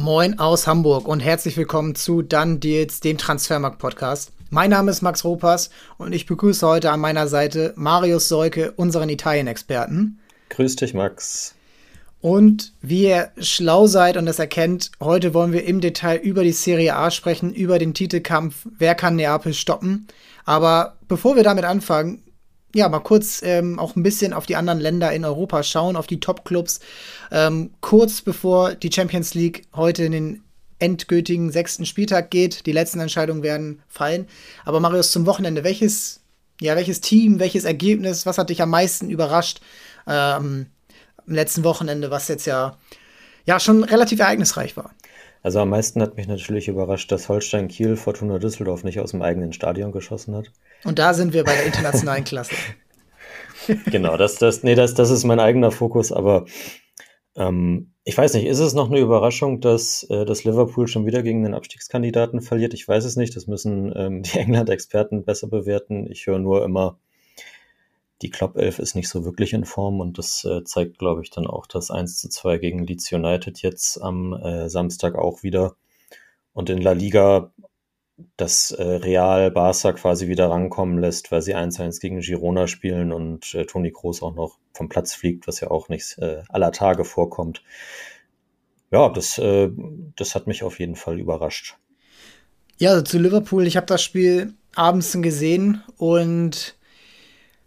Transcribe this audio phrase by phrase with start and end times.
[0.00, 4.30] Moin aus Hamburg und herzlich willkommen zu Dann Deals, dem Transfermarkt-Podcast.
[4.48, 9.08] Mein Name ist Max Ropas und ich begrüße heute an meiner Seite Marius Seuke, unseren
[9.08, 10.20] Italien-Experten.
[10.50, 11.56] Grüß dich, Max.
[12.20, 16.52] Und wie ihr schlau seid und das erkennt, heute wollen wir im Detail über die
[16.52, 20.06] Serie A sprechen, über den Titelkampf, wer kann Neapel stoppen.
[20.44, 22.22] Aber bevor wir damit anfangen,
[22.74, 26.06] ja, mal kurz ähm, auch ein bisschen auf die anderen Länder in Europa schauen, auf
[26.06, 26.80] die Top-Clubs.
[27.30, 30.42] Ähm, kurz bevor die Champions League heute in den
[30.78, 32.66] endgültigen sechsten Spieltag geht.
[32.66, 34.26] Die letzten Entscheidungen werden fallen.
[34.64, 36.20] Aber Marius, zum Wochenende, welches,
[36.60, 39.60] ja, welches Team, welches Ergebnis, was hat dich am meisten überrascht
[40.06, 40.66] ähm,
[41.26, 42.76] am letzten Wochenende, was jetzt ja,
[43.46, 44.90] ja schon relativ ereignisreich war?
[45.42, 49.22] Also am meisten hat mich natürlich überrascht, dass Holstein Kiel Fortuna Düsseldorf nicht aus dem
[49.22, 50.50] eigenen Stadion geschossen hat.
[50.84, 52.54] Und da sind wir bei der internationalen Klasse.
[53.86, 56.46] genau, das, das, nee, das, das ist mein eigener Fokus, aber
[57.36, 61.22] ähm, ich weiß nicht, ist es noch eine Überraschung, dass, äh, dass Liverpool schon wieder
[61.22, 62.74] gegen den Abstiegskandidaten verliert?
[62.74, 66.10] Ich weiß es nicht, das müssen ähm, die England-Experten besser bewerten.
[66.10, 66.98] Ich höre nur immer,
[68.22, 71.30] die Club 11 ist nicht so wirklich in Form und das äh, zeigt, glaube ich,
[71.30, 75.76] dann auch das 1 zu 2 gegen Leeds United jetzt am äh, Samstag auch wieder.
[76.52, 77.52] Und in La Liga,
[78.36, 83.54] dass äh, Real Barca quasi wieder rankommen lässt, weil sie 1-1 gegen Girona spielen und
[83.54, 87.04] äh, Toni Kroos auch noch vom Platz fliegt, was ja auch nicht äh, aller Tage
[87.04, 87.62] vorkommt.
[88.90, 89.70] Ja, das, äh,
[90.16, 91.76] das hat mich auf jeden Fall überrascht.
[92.78, 96.76] Ja, also zu Liverpool, ich habe das Spiel abends gesehen und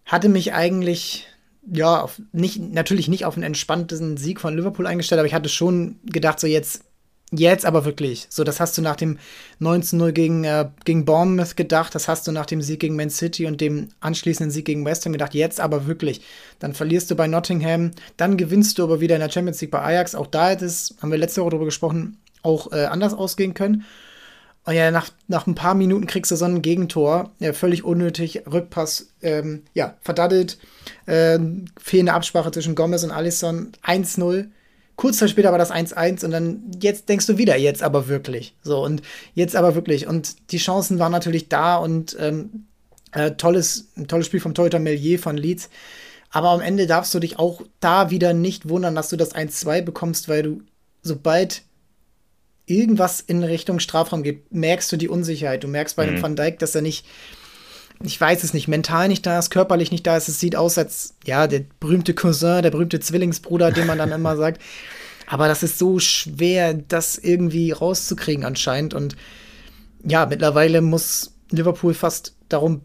[0.06, 1.28] hatte mich eigentlich
[1.70, 5.50] ja, auf, nicht, natürlich nicht auf einen entspannten Sieg von Liverpool eingestellt, aber ich hatte
[5.50, 6.84] schon gedacht, so jetzt,
[7.32, 8.28] jetzt aber wirklich.
[8.30, 9.18] So, das hast du nach dem
[9.62, 13.46] 19-0 gegen, äh, gegen Bournemouth gedacht, das hast du nach dem Sieg gegen Man City
[13.46, 16.22] und dem anschließenden Sieg gegen West Ham gedacht, jetzt aber wirklich.
[16.60, 19.82] Dann verlierst du bei Nottingham, dann gewinnst du aber wieder in der Champions League bei
[19.82, 20.14] Ajax.
[20.14, 23.86] Auch da hätte es, haben wir letzte Woche darüber gesprochen, auch äh, anders ausgehen können.
[24.64, 28.44] Und ja, nach, nach ein paar Minuten kriegst du so ein Gegentor, ja, völlig unnötig,
[28.46, 30.60] Rückpass, ähm, ja, verdaddelt,
[31.08, 31.40] äh,
[31.82, 34.50] fehlende Absprache zwischen Gomez und Alisson, 1-0.
[35.02, 38.54] Kurz Zeit später war das 1-1 und dann jetzt denkst du wieder, jetzt aber wirklich.
[38.62, 39.02] So, und
[39.34, 40.06] jetzt aber wirklich.
[40.06, 42.68] Und die Chancen waren natürlich da und ähm,
[43.12, 45.72] äh, tolles, ein tolles Spiel vom Torhüter Melier von Leeds.
[46.30, 49.82] Aber am Ende darfst du dich auch da wieder nicht wundern, dass du das 1-2
[49.82, 50.62] bekommst, weil du,
[51.02, 51.64] sobald
[52.68, 55.64] irgendwas in Richtung Strafraum geht, merkst du die Unsicherheit.
[55.64, 56.18] Du merkst bei mhm.
[56.18, 57.08] dem Van Dijk, dass er nicht,
[58.04, 60.28] ich weiß es nicht, mental nicht da ist, körperlich nicht da ist.
[60.28, 64.36] Es sieht aus als, ja, der berühmte Cousin, der berühmte Zwillingsbruder, den man dann immer
[64.38, 64.62] sagt.
[65.28, 68.94] Aber das ist so schwer, das irgendwie rauszukriegen anscheinend.
[68.94, 69.16] Und
[70.04, 72.82] ja, mittlerweile muss Liverpool fast darum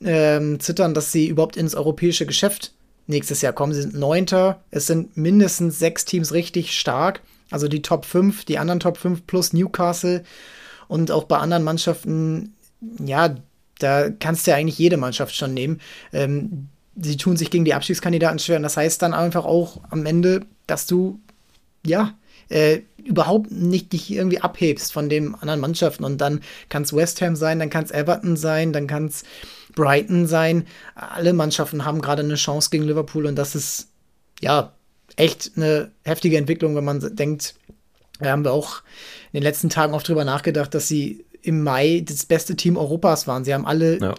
[0.00, 2.72] äh, zittern, dass sie überhaupt ins europäische Geschäft
[3.06, 3.72] nächstes Jahr kommen.
[3.72, 4.62] Sie sind Neunter.
[4.70, 7.20] Es sind mindestens sechs Teams richtig stark.
[7.50, 10.24] Also die Top 5, die anderen Top 5 plus Newcastle
[10.86, 12.54] und auch bei anderen Mannschaften,
[13.04, 13.34] ja,
[13.78, 15.80] da kannst du ja eigentlich jede Mannschaft schon nehmen.
[16.12, 20.04] Ähm, sie tun sich gegen die Abstiegskandidaten schwer und das heißt dann einfach auch am
[20.06, 21.20] Ende, dass du,
[21.86, 22.14] ja,
[22.48, 27.20] äh, überhaupt nicht dich irgendwie abhebst von den anderen Mannschaften und dann kann es West
[27.22, 29.24] Ham sein, dann kann es Everton sein, dann kann es
[29.74, 30.66] Brighton sein.
[30.94, 33.88] Alle Mannschaften haben gerade eine Chance gegen Liverpool und das ist,
[34.40, 34.72] ja,
[35.16, 37.54] echt eine heftige Entwicklung, wenn man denkt,
[38.20, 38.82] da haben wir auch
[39.32, 43.26] in den letzten Tagen oft drüber nachgedacht, dass sie im Mai das beste Team Europas
[43.26, 43.44] waren.
[43.44, 44.14] Sie haben alle ja.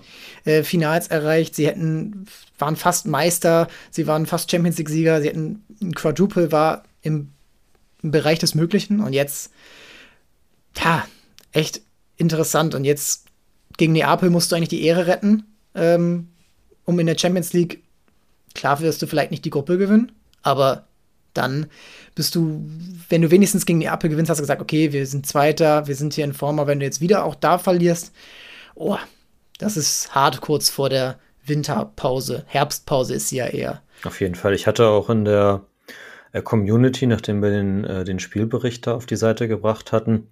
[0.45, 2.25] äh, Finals erreicht, sie hätten,
[2.57, 7.29] waren fast Meister, sie waren fast Champions League-Sieger, sie hätten ein Quadruple war im,
[8.01, 9.51] im Bereich des Möglichen und jetzt,
[10.77, 11.05] ja,
[11.51, 11.81] echt
[12.17, 12.75] interessant.
[12.75, 13.25] Und jetzt
[13.77, 15.43] gegen Neapel musst du eigentlich die Ehre retten,
[15.75, 16.29] ähm,
[16.85, 17.83] um in der Champions League,
[18.55, 20.88] klar wirst du vielleicht nicht die Gruppe gewinnen, aber
[21.39, 21.67] dann
[22.15, 22.63] bist du,
[23.07, 25.95] wenn du wenigstens gegen die Apple gewinnst, hast du gesagt, okay, wir sind Zweiter, wir
[25.95, 28.13] sind hier in Form, aber wenn du jetzt wieder auch da verlierst,
[28.75, 28.97] oh,
[29.57, 32.43] das ist hart kurz vor der Winterpause.
[32.47, 33.81] Herbstpause ist sie ja eher.
[34.03, 34.53] Auf jeden Fall.
[34.53, 35.65] Ich hatte auch in der
[36.31, 40.31] äh, Community, nachdem wir den, äh, den Spielbericht da auf die Seite gebracht hatten,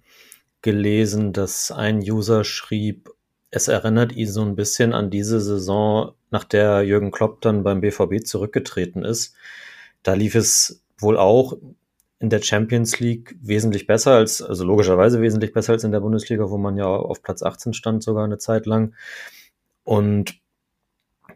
[0.62, 3.10] gelesen, dass ein User schrieb,
[3.50, 7.80] es erinnert ihn so ein bisschen an diese Saison, nach der Jürgen Klopp dann beim
[7.80, 9.34] BVB zurückgetreten ist
[10.02, 11.56] da lief es wohl auch
[12.20, 16.50] in der Champions League wesentlich besser als, also logischerweise wesentlich besser als in der Bundesliga,
[16.50, 18.94] wo man ja auf Platz 18 stand sogar eine Zeit lang.
[19.84, 20.40] Und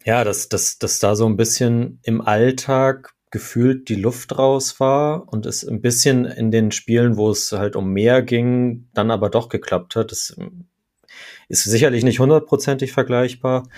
[0.04, 5.32] ja, dass, dass, dass da so ein bisschen im Alltag gefühlt die Luft raus war
[5.32, 9.30] und es ein bisschen in den Spielen, wo es halt um mehr ging, dann aber
[9.30, 10.10] doch geklappt hat.
[10.10, 10.36] Das
[11.48, 13.68] ist sicherlich nicht hundertprozentig vergleichbar,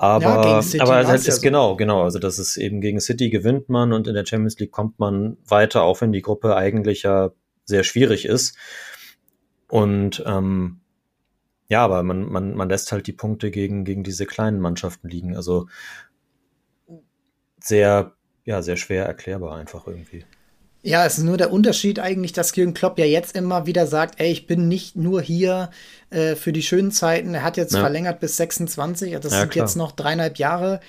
[0.00, 1.42] aber, ja, aber halt ist so.
[1.42, 2.04] genau, genau.
[2.04, 5.36] Also das ist eben gegen City gewinnt man und in der Champions League kommt man
[5.46, 7.32] weiter, auch wenn die Gruppe eigentlich ja
[7.66, 8.56] sehr schwierig ist.
[9.68, 10.80] Und ähm,
[11.68, 15.36] ja, aber man, man, man lässt halt die Punkte gegen, gegen diese kleinen Mannschaften liegen.
[15.36, 15.68] Also
[17.58, 18.14] sehr,
[18.46, 20.24] ja, sehr schwer erklärbar einfach irgendwie.
[20.82, 24.18] Ja, es ist nur der Unterschied eigentlich, dass Jürgen Klopp ja jetzt immer wieder sagt,
[24.18, 25.70] ey, ich bin nicht nur hier
[26.08, 27.34] äh, für die schönen Zeiten.
[27.34, 27.80] Er hat jetzt ja.
[27.80, 29.66] verlängert bis 26, das ja, sind klar.
[29.66, 30.80] jetzt noch dreieinhalb Jahre.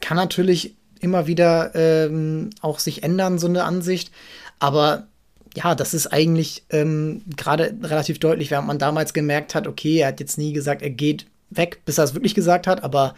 [0.00, 4.12] Kann natürlich immer wieder ähm, auch sich ändern, so eine Ansicht.
[4.60, 5.08] Aber
[5.54, 10.08] ja, das ist eigentlich ähm, gerade relativ deutlich, während man damals gemerkt hat, okay, er
[10.08, 13.14] hat jetzt nie gesagt, er geht weg, bis er es wirklich gesagt hat, aber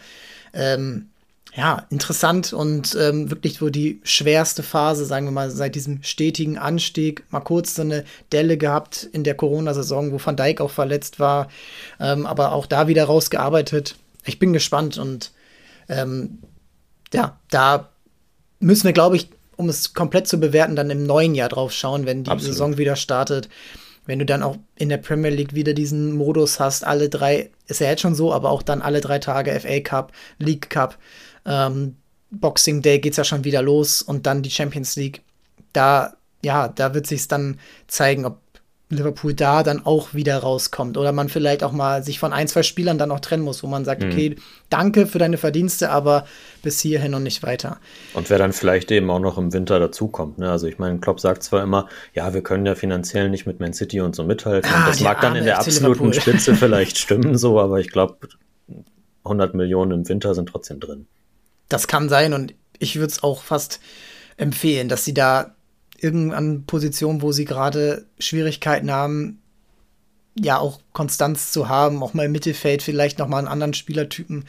[0.53, 1.09] ähm,
[1.55, 6.57] ja, interessant und ähm, wirklich so die schwerste Phase, sagen wir mal, seit diesem stetigen
[6.57, 7.23] Anstieg.
[7.29, 8.03] Mal kurz so eine
[8.33, 11.47] Delle gehabt in der Corona-Saison, wo Van Dijk auch verletzt war,
[11.99, 13.95] ähm, aber auch da wieder rausgearbeitet.
[14.25, 15.31] Ich bin gespannt und
[15.87, 16.39] ähm,
[17.13, 17.89] ja, da
[18.59, 22.05] müssen wir, glaube ich, um es komplett zu bewerten, dann im neuen Jahr drauf schauen,
[22.05, 22.53] wenn die Absolut.
[22.53, 23.47] Saison wieder startet.
[24.05, 27.79] Wenn du dann auch in der Premier League wieder diesen Modus hast, alle drei, ist
[27.79, 30.97] ja jetzt schon so, aber auch dann alle drei Tage FA Cup, League Cup
[31.45, 31.95] ähm,
[32.31, 35.21] Boxing Day geht es ja schon wieder los und dann die Champions League.
[35.73, 38.39] Da, ja, da wird sich dann zeigen, ob
[38.89, 42.61] Liverpool da dann auch wieder rauskommt oder man vielleicht auch mal sich von ein, zwei
[42.61, 44.11] Spielern dann auch trennen muss, wo man sagt, mhm.
[44.11, 44.35] okay,
[44.69, 46.25] danke für deine Verdienste, aber
[46.61, 47.77] bis hierhin und nicht weiter.
[48.13, 50.37] Und wer dann vielleicht eben auch noch im Winter dazukommt.
[50.37, 50.51] Ne?
[50.51, 53.73] Also ich meine, Klopp sagt zwar immer, ja, wir können ja finanziell nicht mit Man
[53.73, 54.69] City und so mithalten.
[54.71, 58.17] Ah, und das mag dann in der absoluten Spitze vielleicht stimmen, so, aber ich glaube,
[59.23, 61.07] 100 Millionen im Winter sind trotzdem drin
[61.69, 63.79] das kann sein und ich würde es auch fast
[64.37, 65.55] empfehlen, dass sie da
[65.97, 69.41] irgendeine Position, wo sie gerade Schwierigkeiten haben,
[70.37, 74.45] ja auch Konstanz zu haben, auch mal im Mittelfeld vielleicht noch mal einen anderen Spielertypen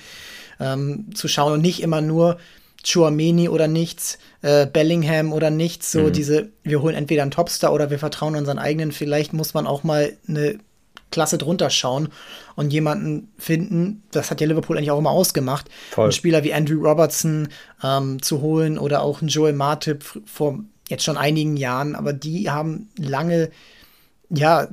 [0.59, 2.39] ähm, zu schauen und nicht immer nur
[2.85, 6.13] Chouameni oder nichts, äh, Bellingham oder nichts, so mhm.
[6.13, 9.83] diese, wir holen entweder einen Topstar oder wir vertrauen unseren eigenen, vielleicht muss man auch
[9.83, 10.59] mal eine
[11.11, 12.09] Klasse drunter schauen
[12.57, 16.05] und jemanden finden, das hat ja Liverpool eigentlich auch immer ausgemacht, Voll.
[16.05, 17.49] einen Spieler wie Andrew Robertson
[17.83, 20.59] ähm, zu holen oder auch einen Joel Martip vor
[20.89, 23.51] jetzt schon einigen Jahren, aber die haben lange,
[24.31, 24.69] ja,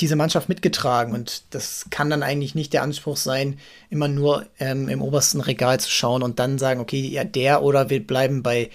[0.00, 3.58] diese Mannschaft mitgetragen und das kann dann eigentlich nicht der Anspruch sein,
[3.90, 7.90] immer nur ähm, im obersten Regal zu schauen und dann sagen, okay, ja, der oder
[7.90, 8.70] wir bleiben bei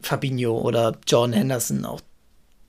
[0.00, 1.84] Fabinho oder John Henderson.
[1.84, 2.00] Auch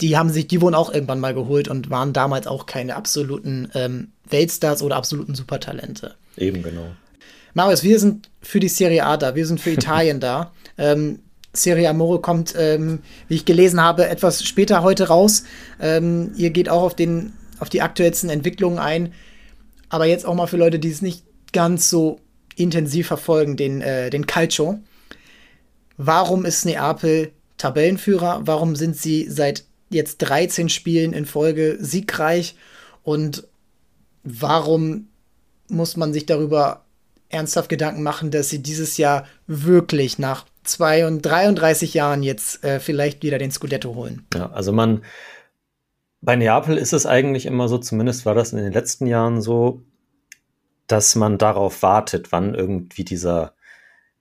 [0.03, 3.69] die haben sich, die wurden auch irgendwann mal geholt und waren damals auch keine absoluten
[3.73, 6.15] ähm, Weltstars oder absoluten Supertalente.
[6.35, 6.88] Eben genau.
[7.53, 10.51] Marius, wir sind für die Serie A da, wir sind für Italien da.
[10.75, 11.19] Ähm,
[11.53, 15.44] Serie Amore kommt, ähm, wie ich gelesen habe, etwas später heute raus.
[15.79, 19.13] Ähm, ihr geht auch auf, den, auf die aktuellsten Entwicklungen ein.
[19.89, 22.19] Aber jetzt auch mal für Leute, die es nicht ganz so
[22.55, 24.79] intensiv verfolgen, den, äh, den Calcio.
[25.97, 28.41] Warum ist Neapel Tabellenführer?
[28.45, 29.63] Warum sind sie seit
[29.94, 32.56] jetzt 13 Spielen in Folge siegreich
[33.04, 33.48] und
[34.24, 35.07] warum
[35.68, 36.86] muss man sich darüber
[37.30, 43.38] ernsthaft Gedanken machen, dass sie dieses Jahr wirklich nach 33 Jahren jetzt äh, vielleicht wieder
[43.38, 44.25] den Scudetto holen?
[44.34, 45.04] Ja, also man,
[46.22, 49.81] bei Neapel ist es eigentlich immer so, zumindest war das in den letzten Jahren so,
[50.88, 53.56] dass man darauf wartet, wann irgendwie dieser,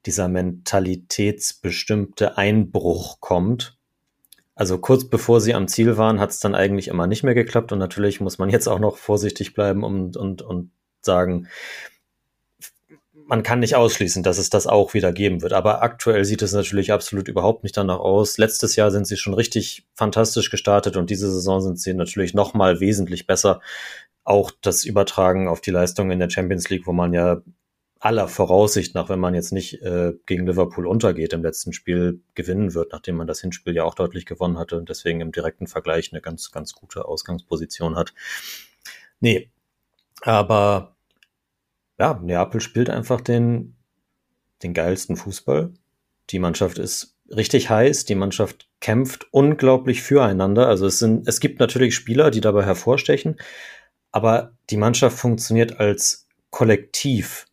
[0.07, 3.79] dieser mentalitätsbestimmte Einbruch kommt
[4.55, 7.73] also kurz bevor sie am Ziel waren, hat es dann eigentlich immer nicht mehr geklappt.
[7.73, 11.49] Und natürlich muss man jetzt auch noch vorsichtig bleiben und, und, und sagen,
[13.27, 15.55] man kann nicht ausschließen, dass es das auch wieder geben wird.
[15.55, 18.37] Aber aktuell sieht es natürlich absolut überhaupt nicht danach aus.
[18.37, 22.53] Letztes Jahr sind sie schon richtig fantastisch gestartet und diese Saison sind sie natürlich noch
[22.53, 23.61] mal wesentlich besser.
[24.25, 27.41] Auch das Übertragen auf die Leistung in der Champions League, wo man ja
[28.03, 32.75] aller Voraussicht nach, wenn man jetzt nicht äh, gegen Liverpool untergeht im letzten Spiel, gewinnen
[32.75, 36.13] wird, nachdem man das Hinspiel ja auch deutlich gewonnen hatte und deswegen im direkten Vergleich
[36.13, 38.13] eine ganz, ganz gute Ausgangsposition hat.
[39.21, 39.53] Nee,
[40.21, 40.97] aber
[41.97, 43.77] ja, Neapel spielt einfach den,
[44.65, 45.73] den geilsten Fußball.
[46.31, 50.67] Die Mannschaft ist richtig heiß, die Mannschaft kämpft unglaublich füreinander.
[50.67, 53.37] Also es sind, es gibt natürlich Spieler, die dabei hervorstechen,
[54.11, 57.47] aber die Mannschaft funktioniert als Kollektiv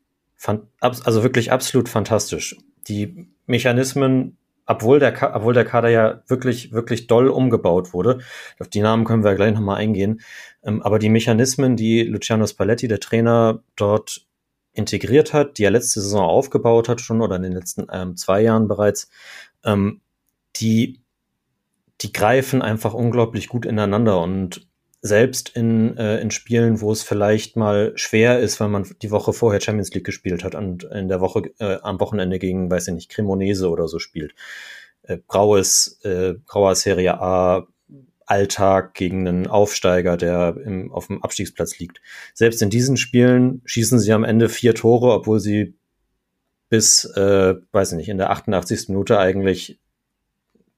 [0.79, 2.57] also wirklich absolut fantastisch.
[2.87, 8.19] Die Mechanismen, obwohl der, obwohl der Kader ja wirklich, wirklich doll umgebaut wurde,
[8.59, 10.21] auf die Namen können wir gleich nochmal eingehen,
[10.63, 14.25] ähm, aber die Mechanismen, die Luciano Spalletti, der Trainer, dort
[14.73, 18.41] integriert hat, die er letzte Saison aufgebaut hat schon oder in den letzten ähm, zwei
[18.41, 19.09] Jahren bereits,
[19.65, 20.01] ähm,
[20.55, 21.01] die,
[22.01, 24.68] die greifen einfach unglaublich gut ineinander und
[25.01, 29.31] selbst in, äh, in Spielen, wo es vielleicht mal schwer ist, weil man die Woche
[29.31, 32.93] vorher Champions League gespielt hat und in der Woche äh, am Wochenende gegen, weiß ich
[32.93, 34.35] nicht, Cremonese oder so spielt.
[35.03, 37.67] Äh, graues, äh, grauer Serie A,
[38.25, 41.99] Alltag gegen einen Aufsteiger, der im, auf dem Abstiegsplatz liegt.
[42.35, 45.73] Selbst in diesen Spielen schießen sie am Ende vier Tore, obwohl sie
[46.69, 48.89] bis, äh, weiß ich nicht, in der 88.
[48.89, 49.79] Minute eigentlich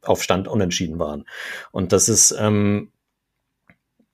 [0.02, 1.26] auf Stand unentschieden waren.
[1.72, 2.92] Und das ist, ähm,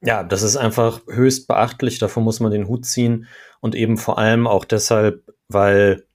[0.02, 2.00] ja, das ist einfach höchst beachtlich.
[2.00, 3.28] Davor muss man den Hut ziehen
[3.60, 6.06] und eben vor allem auch deshalb, weil,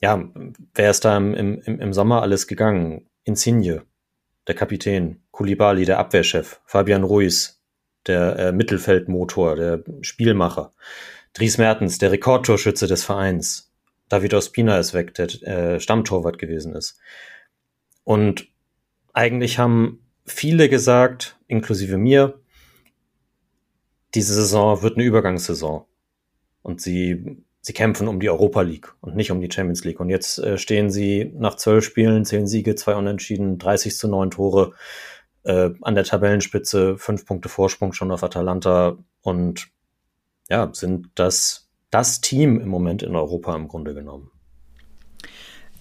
[0.00, 0.22] ja,
[0.74, 3.08] wer ist da im, im, im Sommer alles gegangen?
[3.24, 3.82] Insigne,
[4.46, 7.62] der Kapitän, Kulibali, der Abwehrchef, Fabian Ruiz,
[8.06, 10.72] der äh, Mittelfeldmotor, der Spielmacher,
[11.34, 13.72] Dries Mertens, der Rekordtorschütze des Vereins,
[14.08, 16.98] David Ospina ist weg, der äh, Stammtorwart gewesen ist.
[18.04, 18.48] Und
[19.14, 22.41] eigentlich haben viele gesagt, inklusive mir,
[24.14, 25.84] diese Saison wird eine Übergangssaison.
[26.62, 30.00] Und sie, sie kämpfen um die Europa League und nicht um die Champions League.
[30.00, 34.30] Und jetzt äh, stehen sie nach zwölf Spielen, zehn Siege, zwei Unentschieden, 30 zu neun
[34.30, 34.74] Tore
[35.44, 39.68] äh, an der Tabellenspitze, fünf Punkte Vorsprung schon auf Atalanta und
[40.48, 44.30] ja, sind das, das Team im Moment in Europa im Grunde genommen.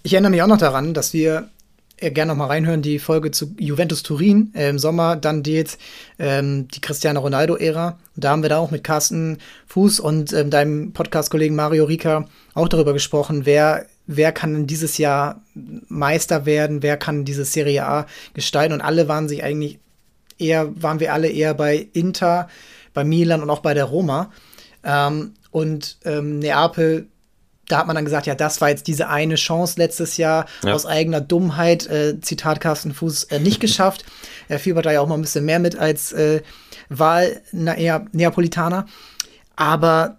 [0.04, 1.50] Ich erinnere mich auch noch daran, dass wir
[2.10, 5.80] gerne noch mal reinhören, die Folge zu Juventus Turin äh, im Sommer, dann die jetzt
[6.18, 8.00] ähm, die Cristiano Ronaldo-Ära.
[8.16, 12.68] Da haben wir da auch mit Carsten Fuß und ähm, deinem Podcast-Kollegen Mario Rika auch
[12.68, 18.74] darüber gesprochen, wer, wer kann dieses Jahr Meister werden, wer kann diese Serie A gestalten.
[18.74, 19.80] Und alle waren sich eigentlich
[20.40, 22.50] eher, waren wir alle eher bei Inter,
[22.94, 24.32] bei Milan und auch bei der Roma.
[24.84, 27.08] Ähm, und ähm, Neapel
[27.72, 30.74] da hat man dann gesagt, ja, das war jetzt diese eine Chance letztes Jahr ja.
[30.74, 34.06] aus eigener Dummheit, äh, Zitat Carsten Fuß, äh, nicht geschafft.
[34.48, 36.42] Er fiebert da ja auch mal ein bisschen mehr mit als äh,
[36.90, 38.88] Wahl na, eher Neapolitaner.
[39.56, 40.18] Aber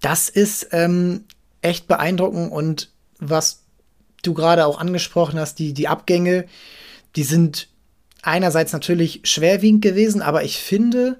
[0.00, 1.24] das ist ähm,
[1.62, 3.62] echt beeindruckend und was
[4.22, 6.44] du gerade auch angesprochen hast, die, die Abgänge,
[7.16, 7.68] die sind
[8.22, 11.18] einerseits natürlich schwerwiegend gewesen, aber ich finde,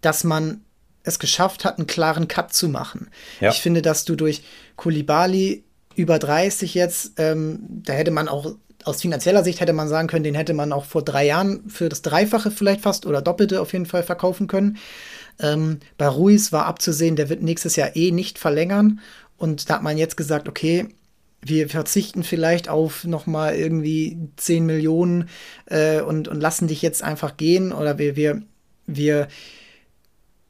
[0.00, 0.62] dass man
[1.04, 3.10] es geschafft hat, einen klaren Cut zu machen.
[3.40, 3.50] Ja.
[3.50, 4.42] Ich finde, dass du durch
[4.76, 8.54] Kulibali über 30 jetzt, ähm, da hätte man auch
[8.84, 11.88] aus finanzieller Sicht hätte man sagen können, den hätte man auch vor drei Jahren für
[11.88, 14.78] das Dreifache vielleicht fast oder Doppelte auf jeden Fall verkaufen können.
[15.38, 19.00] Ähm, bei Ruiz war abzusehen, der wird nächstes Jahr eh nicht verlängern.
[19.36, 20.88] Und da hat man jetzt gesagt, okay,
[21.40, 25.28] wir verzichten vielleicht auf nochmal irgendwie 10 Millionen
[25.66, 27.72] äh, und, und lassen dich jetzt einfach gehen.
[27.72, 28.42] Oder wir, wir,
[28.86, 29.28] wir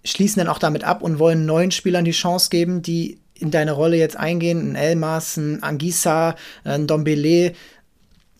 [0.04, 3.72] schließen dann auch damit ab und wollen neuen Spielern die Chance geben, die in deine
[3.72, 4.72] Rolle jetzt eingehen.
[4.72, 7.52] Ein Elmas, ein Angisa, ein Dombele.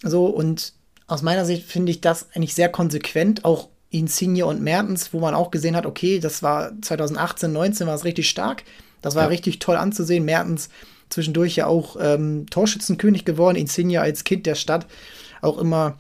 [0.02, 0.73] So, und
[1.07, 5.35] aus meiner Sicht finde ich das eigentlich sehr konsequent, auch Insigne und Mertens, wo man
[5.35, 8.64] auch gesehen hat, okay, das war 2018, 19 war es richtig stark.
[9.02, 9.28] Das war ja.
[9.28, 10.25] richtig toll anzusehen.
[10.25, 10.71] Mertens
[11.11, 14.87] zwischendurch ja auch ähm, Torschützenkönig geworden, Insigne als Kind der Stadt
[15.42, 15.99] auch immer,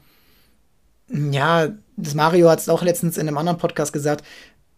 [1.08, 4.24] ja, das Mario hat es auch letztens in einem anderen Podcast gesagt,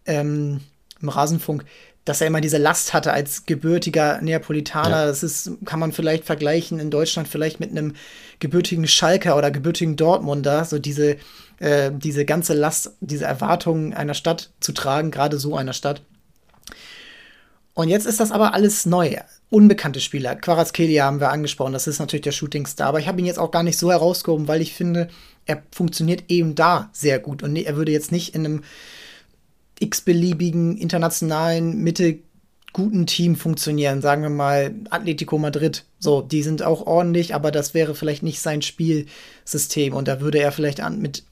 [0.05, 0.59] ähm,
[1.05, 1.65] im Rasenfunk,
[2.05, 5.01] dass er immer diese Last hatte als gebürtiger Neapolitaner.
[5.01, 5.05] Ja.
[5.07, 7.93] Das ist, kann man vielleicht vergleichen in Deutschland vielleicht mit einem
[8.39, 11.17] gebürtigen Schalker oder gebürtigen Dortmunder, so diese,
[11.59, 16.01] äh, diese ganze Last, diese Erwartungen einer Stadt zu tragen, gerade so einer Stadt.
[17.73, 19.17] Und jetzt ist das aber alles neu.
[19.49, 20.35] Unbekannte Spieler.
[20.35, 23.51] Quarazkelia haben wir angesprochen, das ist natürlich der Shootingstar, aber ich habe ihn jetzt auch
[23.51, 25.09] gar nicht so herausgehoben, weil ich finde,
[25.45, 28.63] er funktioniert eben da sehr gut und er würde jetzt nicht in einem
[29.79, 32.19] x-beliebigen internationalen Mitte
[32.75, 35.85] guten Team funktionieren, sagen wir mal Atletico Madrid.
[35.97, 40.39] So, die sind auch ordentlich, aber das wäre vielleicht nicht sein Spielsystem und da würde
[40.39, 41.23] er vielleicht an mit,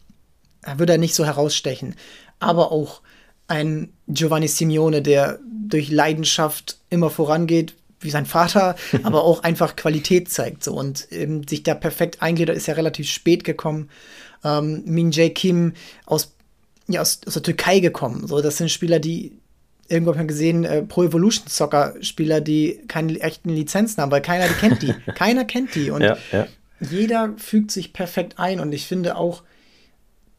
[0.62, 1.96] da würde er nicht so herausstechen.
[2.40, 3.02] Aber auch
[3.48, 10.30] ein Giovanni Simeone, der durch Leidenschaft immer vorangeht, wie sein Vater, aber auch einfach Qualität
[10.32, 13.90] zeigt so und ähm, sich da perfekt eingliedert, ist ja relativ spät gekommen.
[14.46, 15.74] Ähm, Min Jae Kim
[16.06, 16.34] aus
[16.88, 18.28] ja, aus, aus der Türkei gekommen.
[18.28, 19.38] So, das sind Spieler, die
[19.88, 24.22] irgendwo habe ich gesehen, äh, Pro Evolution Soccer Spieler, die keine echten Lizenzen haben, weil
[24.22, 24.94] keiner die kennt die.
[25.16, 25.92] keiner kennt die.
[25.92, 26.48] Und ja, ja.
[26.80, 28.60] jeder fügt sich perfekt ein.
[28.60, 29.44] Und ich finde auch,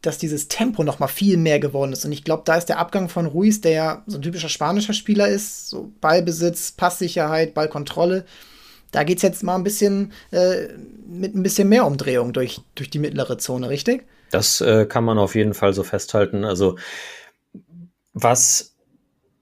[0.02, 2.04] dass dieses Tempo noch mal viel mehr geworden ist.
[2.04, 4.92] Und ich glaube, da ist der Abgang von Ruiz, der ja so ein typischer spanischer
[4.92, 8.24] Spieler ist, so Ballbesitz, Passsicherheit, Ballkontrolle.
[8.90, 10.68] Da geht es jetzt mal ein bisschen äh,
[11.06, 14.04] mit ein bisschen mehr Umdrehung durch, durch die mittlere Zone, richtig?
[14.30, 16.44] Das äh, kann man auf jeden Fall so festhalten.
[16.44, 16.76] Also
[18.12, 18.74] was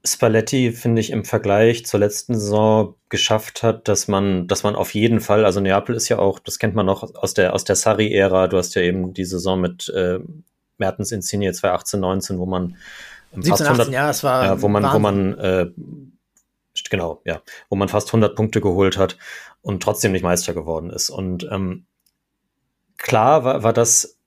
[0.05, 4.93] Spalletti, finde ich, im Vergleich zur letzten Saison geschafft hat, dass man, dass man auf
[4.93, 7.77] jeden Fall, also Neapel ist ja auch, das kennt man noch aus der, aus der
[7.77, 10.19] Sarri-Ära, du hast ja eben die Saison mit äh,
[10.77, 12.75] Mertens Insigne 2018, 19, wo man
[13.31, 14.95] 17, fast 100, 18, ja, es war ja, wo man, Wahnsinn.
[14.95, 15.71] wo man äh,
[16.89, 19.17] genau, ja, wo man fast 100 Punkte geholt hat
[19.61, 21.09] und trotzdem nicht Meister geworden ist.
[21.09, 21.85] Und ähm,
[22.97, 24.17] klar war, war das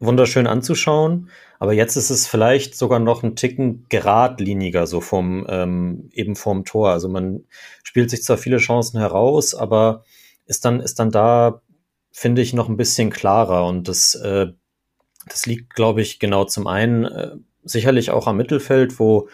[0.00, 6.08] wunderschön anzuschauen, aber jetzt ist es vielleicht sogar noch ein Ticken geradliniger, so vom ähm,
[6.12, 6.90] eben vom Tor.
[6.90, 7.44] Also man
[7.82, 10.04] spielt sich zwar viele Chancen heraus, aber
[10.46, 11.62] ist dann ist dann da
[12.12, 14.48] finde ich noch ein bisschen klarer und das äh,
[15.26, 19.28] das liegt, glaube ich, genau zum einen äh, sicherlich auch am Mittelfeld, wo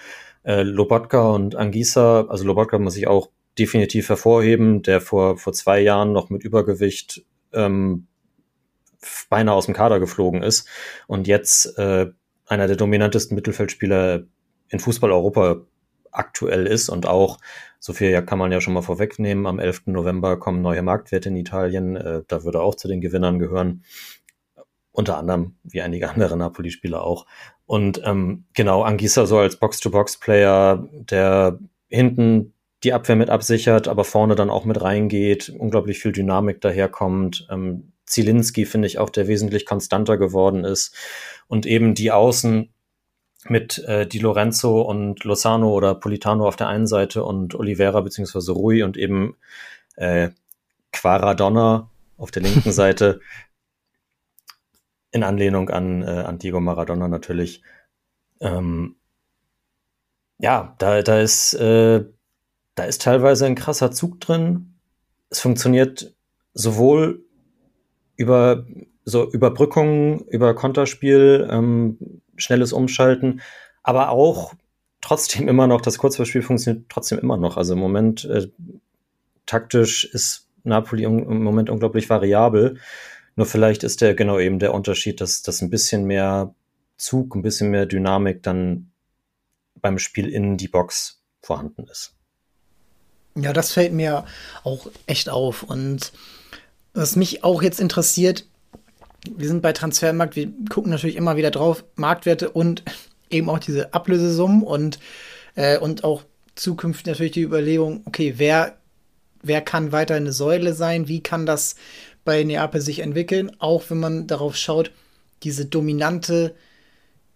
[0.44, 5.80] äh, Lobotka und Angisa, also Lobotka muss ich auch definitiv hervorheben, der vor, vor zwei
[5.80, 8.08] Jahren noch mit Übergewicht ähm,
[9.28, 10.68] beinahe aus dem Kader geflogen ist
[11.06, 12.10] und jetzt äh,
[12.46, 14.24] einer der dominantesten Mittelfeldspieler
[14.68, 15.62] in Fußball Europa
[16.10, 17.38] aktuell ist und auch,
[17.78, 19.86] so viel kann man ja schon mal vorwegnehmen, am 11.
[19.86, 23.84] November kommen neue Marktwerte in Italien, äh, da würde auch zu den Gewinnern gehören.
[24.92, 27.26] Unter anderem, wie einige andere Napoli-Spieler auch.
[27.66, 31.58] Und ähm, genau, Angisa so als Box-to-Box-Player, der
[31.88, 37.48] hinten die Abwehr mit absichert, aber vorne dann auch mit reingeht, unglaublich viel Dynamik daherkommt.
[37.50, 40.94] Ähm, Zielinski finde ich auch, der wesentlich konstanter geworden ist.
[41.46, 42.72] Und eben die Außen
[43.48, 48.52] mit äh, Di Lorenzo und Lozano oder Politano auf der einen Seite und Oliveira beziehungsweise
[48.52, 49.36] Rui und eben
[49.96, 50.30] äh,
[50.92, 53.20] Quaradonna auf der linken Seite
[55.10, 57.62] in Anlehnung an, äh, an Diego Maradona natürlich.
[58.40, 58.96] Ähm,
[60.38, 62.04] ja, da, da ist äh,
[62.74, 64.74] da ist teilweise ein krasser Zug drin.
[65.30, 66.14] Es funktioniert
[66.54, 67.24] sowohl
[68.16, 68.64] über
[69.04, 71.98] so Überbrückungen, über Konterspiel, ähm,
[72.36, 73.40] schnelles Umschalten,
[73.82, 74.54] aber auch
[75.00, 77.56] trotzdem immer noch, das Kurzverspiel funktioniert trotzdem immer noch.
[77.56, 78.48] Also im Moment äh,
[79.46, 82.78] taktisch ist Napoli im Moment unglaublich variabel.
[83.36, 86.54] Nur vielleicht ist der genau eben der Unterschied, dass das ein bisschen mehr
[86.96, 88.90] Zug, ein bisschen mehr Dynamik dann
[89.80, 92.14] beim Spiel in die Box vorhanden ist.
[93.34, 94.24] Ja, das fällt mir
[94.62, 95.64] auch echt auf.
[95.64, 96.12] Und
[96.94, 98.46] was mich auch jetzt interessiert,
[99.36, 102.82] wir sind bei Transfermarkt, wir gucken natürlich immer wieder drauf, Marktwerte und
[103.30, 104.98] eben auch diese Ablösesummen und,
[105.56, 106.22] äh, und auch
[106.54, 108.76] zukünftig natürlich die Überlegung, okay, wer,
[109.42, 111.74] wer kann weiter eine Säule sein, wie kann das
[112.24, 114.92] bei Neapel sich entwickeln, auch wenn man darauf schaut,
[115.42, 116.54] diese dominante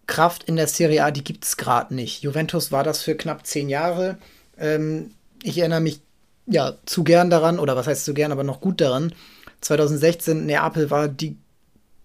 [0.07, 2.23] Kraft in der Serie A, die gibt es gerade nicht.
[2.23, 4.17] Juventus war das für knapp zehn Jahre.
[4.57, 5.11] Ähm,
[5.43, 6.01] ich erinnere mich
[6.47, 9.13] ja zu gern daran, oder was heißt zu gern, aber noch gut daran.
[9.61, 11.37] 2016 Neapel war die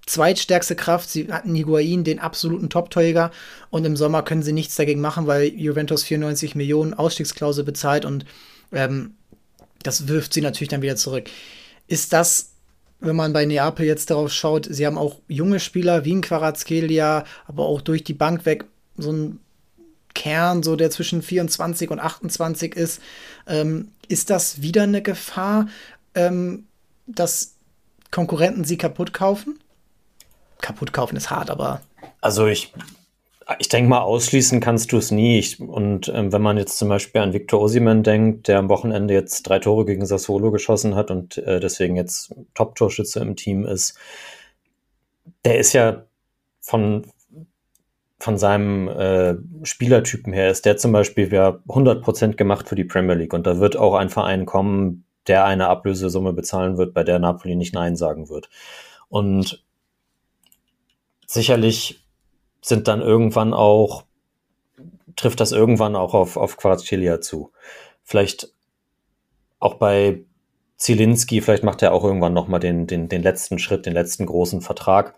[0.06, 1.08] zweitstärkste Kraft.
[1.10, 3.30] Sie hatten Higuain, den absoluten Top-Torjäger.
[3.70, 8.24] Und im Sommer können sie nichts dagegen machen, weil Juventus 94 Millionen Ausstiegsklausel bezahlt und
[8.72, 9.14] ähm,
[9.82, 11.30] das wirft sie natürlich dann wieder zurück.
[11.86, 12.52] Ist das,
[13.00, 17.24] wenn man bei Neapel jetzt darauf schaut, sie haben auch junge Spieler wie ein Quarazkelia,
[17.46, 18.64] aber auch durch die Bank weg
[18.96, 19.40] so ein
[20.14, 23.02] Kern, so der zwischen 24 und 28 ist,
[23.46, 25.68] ähm, ist das wieder eine Gefahr,
[26.14, 26.66] ähm,
[27.06, 27.56] dass
[28.10, 29.58] Konkurrenten sie kaputt kaufen?
[30.60, 31.80] Kaputt kaufen ist hart, aber.
[32.20, 32.72] Also ich,
[33.58, 35.38] ich denke mal, ausschließen kannst du es nie.
[35.38, 39.14] Ich, und ähm, wenn man jetzt zum Beispiel an Victor Osiman denkt, der am Wochenende
[39.14, 43.98] jetzt drei Tore gegen Sassuolo geschossen hat und äh, deswegen jetzt Top-Torschütze im Team ist,
[45.44, 46.04] der ist ja
[46.60, 47.06] von,
[48.18, 53.14] von seinem äh, Spielertypen her ist der zum Beispiel wäre 100% gemacht für die Premier
[53.14, 57.18] League und da wird auch ein Verein kommen, der eine Ablösesumme bezahlen wird, bei der
[57.18, 58.48] Napoli nicht Nein sagen wird.
[59.08, 59.64] Und
[61.26, 62.04] sicherlich
[62.60, 64.04] sind dann irgendwann auch,
[65.16, 67.52] trifft das irgendwann auch auf, auf Quarazcelia zu.
[68.02, 68.52] Vielleicht
[69.58, 70.24] auch bei
[70.76, 74.60] Zielinski, vielleicht macht er auch irgendwann nochmal den, den, den letzten Schritt, den letzten großen
[74.60, 75.14] Vertrag.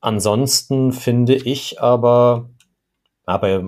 [0.00, 2.50] Ansonsten finde ich aber,
[3.24, 3.64] aber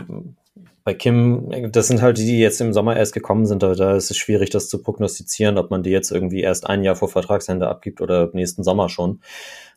[0.86, 3.96] bei Kim, das sind halt die, die jetzt im Sommer erst gekommen sind, da, da
[3.96, 7.08] ist es schwierig, das zu prognostizieren, ob man die jetzt irgendwie erst ein Jahr vor
[7.08, 9.20] Vertragsende abgibt oder nächsten Sommer schon.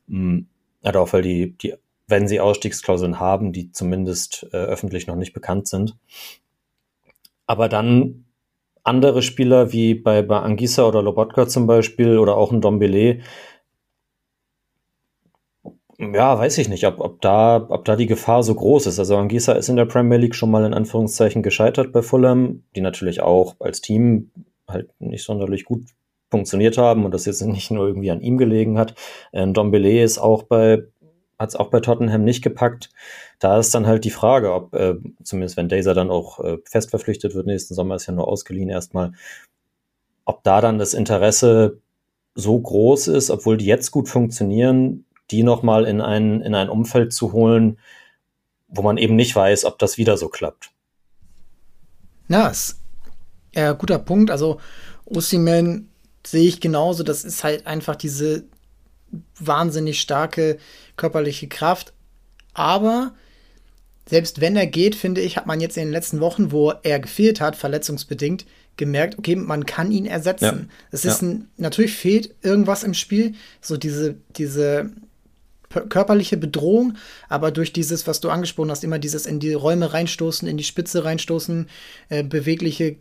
[0.08, 0.46] Hm,
[0.84, 1.74] ja, auch weil die, die,
[2.08, 5.98] wenn sie Ausstiegsklauseln haben, die zumindest äh, öffentlich noch nicht bekannt sind.
[7.48, 8.26] Aber dann
[8.84, 13.22] andere Spieler wie bei, bei Angisa oder Lobotka zum Beispiel oder auch ein Dombele,
[16.00, 19.00] ja, weiß ich nicht, ob, ob, da, ob da die Gefahr so groß ist.
[19.00, 22.82] Also Angisa ist in der Premier League schon mal in Anführungszeichen gescheitert bei Fulham, die
[22.82, 24.32] natürlich auch als Team
[24.66, 25.84] halt nicht sonderlich gut
[26.32, 28.96] funktioniert haben und das jetzt nicht nur irgendwie an ihm gelegen hat.
[29.34, 30.84] Ähm, Dombele ist auch bei,
[31.38, 32.92] hat es auch bei Tottenham nicht gepackt.
[33.40, 36.92] Da ist dann halt die Frage, ob, äh, zumindest wenn Dazer dann auch äh, fest
[36.92, 39.12] verpflichtet wird, nächsten Sommer ist ja nur ausgeliehen erstmal,
[40.24, 41.82] ob da dann das Interesse
[42.36, 47.14] so groß ist, obwohl die jetzt gut funktionieren, die nochmal in ein, in ein Umfeld
[47.14, 47.78] zu holen,
[48.68, 50.72] wo man eben nicht weiß, ob das wieder so klappt.
[52.28, 52.80] Na, ist
[53.54, 54.32] äh, guter Punkt.
[54.32, 54.60] Also
[55.06, 55.90] Ossiman
[56.26, 57.04] sehe ich genauso.
[57.04, 58.44] Das ist halt einfach diese
[59.40, 60.58] wahnsinnig starke
[60.96, 61.94] körperliche Kraft.
[62.54, 63.14] Aber
[64.08, 67.00] selbst wenn er geht, finde ich, hat man jetzt in den letzten Wochen, wo er
[67.00, 68.46] gefehlt hat, verletzungsbedingt,
[68.78, 70.70] gemerkt, okay, man kann ihn ersetzen.
[70.70, 70.76] Ja.
[70.92, 71.28] Es ist ja.
[71.28, 74.92] ein, natürlich fehlt irgendwas im Spiel, so diese, diese
[75.70, 76.96] körperliche Bedrohung,
[77.28, 80.64] aber durch dieses, was du angesprochen hast, immer dieses in die Räume reinstoßen, in die
[80.64, 81.70] Spitze reinstoßen,
[82.10, 82.98] äh, bewegliche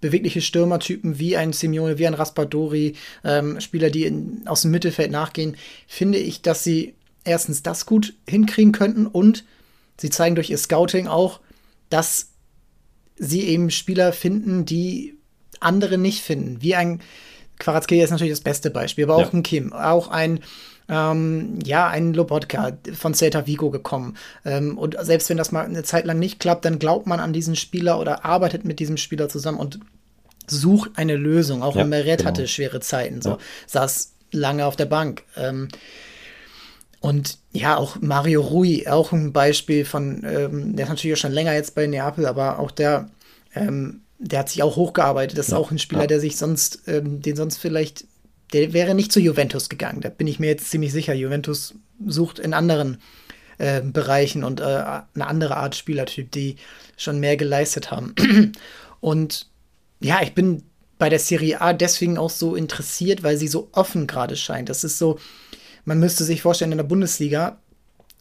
[0.00, 5.10] bewegliche Stürmertypen wie ein Simeone, wie ein Raspadori, ähm, Spieler, die in, aus dem Mittelfeld
[5.10, 5.56] nachgehen,
[5.86, 9.44] finde ich, dass sie erstens das gut hinkriegen könnten und
[10.00, 11.40] sie zeigen durch ihr Scouting auch,
[11.90, 12.28] dass
[13.16, 15.16] sie eben Spieler finden, die
[15.60, 16.62] andere nicht finden.
[16.62, 17.00] Wie ein
[17.58, 19.32] Quarazkelia ist natürlich das beste Beispiel, aber auch ja.
[19.32, 20.40] ein Kim, auch ein
[20.88, 24.16] ähm, ja, ein Lobotka von Celta Vigo gekommen.
[24.44, 27.32] Ähm, und selbst wenn das mal eine Zeit lang nicht klappt, dann glaubt man an
[27.32, 29.80] diesen Spieler oder arbeitet mit diesem Spieler zusammen und
[30.46, 31.62] sucht eine Lösung.
[31.62, 32.30] Auch ja, Meret genau.
[32.30, 33.38] hatte schwere Zeiten, so ja.
[33.66, 35.24] saß lange auf der Bank.
[35.36, 35.68] Ähm,
[37.00, 41.52] und ja, auch Mario Rui, auch ein Beispiel von, ähm, der ist natürlich schon länger
[41.52, 43.08] jetzt bei Neapel, aber auch der,
[43.54, 45.38] ähm, der hat sich auch hochgearbeitet.
[45.38, 46.06] Das ist ja, auch ein Spieler, ja.
[46.08, 48.04] der sich sonst, ähm, den sonst vielleicht,
[48.52, 50.00] der wäre nicht zu Juventus gegangen.
[50.00, 51.14] Da bin ich mir jetzt ziemlich sicher.
[51.14, 51.74] Juventus
[52.06, 52.98] sucht in anderen
[53.58, 56.56] äh, Bereichen und äh, eine andere Art Spielertyp, die
[56.96, 58.14] schon mehr geleistet haben.
[59.00, 59.46] und
[60.00, 60.62] ja, ich bin
[60.98, 64.68] bei der Serie A deswegen auch so interessiert, weil sie so offen gerade scheint.
[64.68, 65.18] Das ist so,
[65.84, 67.58] man müsste sich vorstellen, in der Bundesliga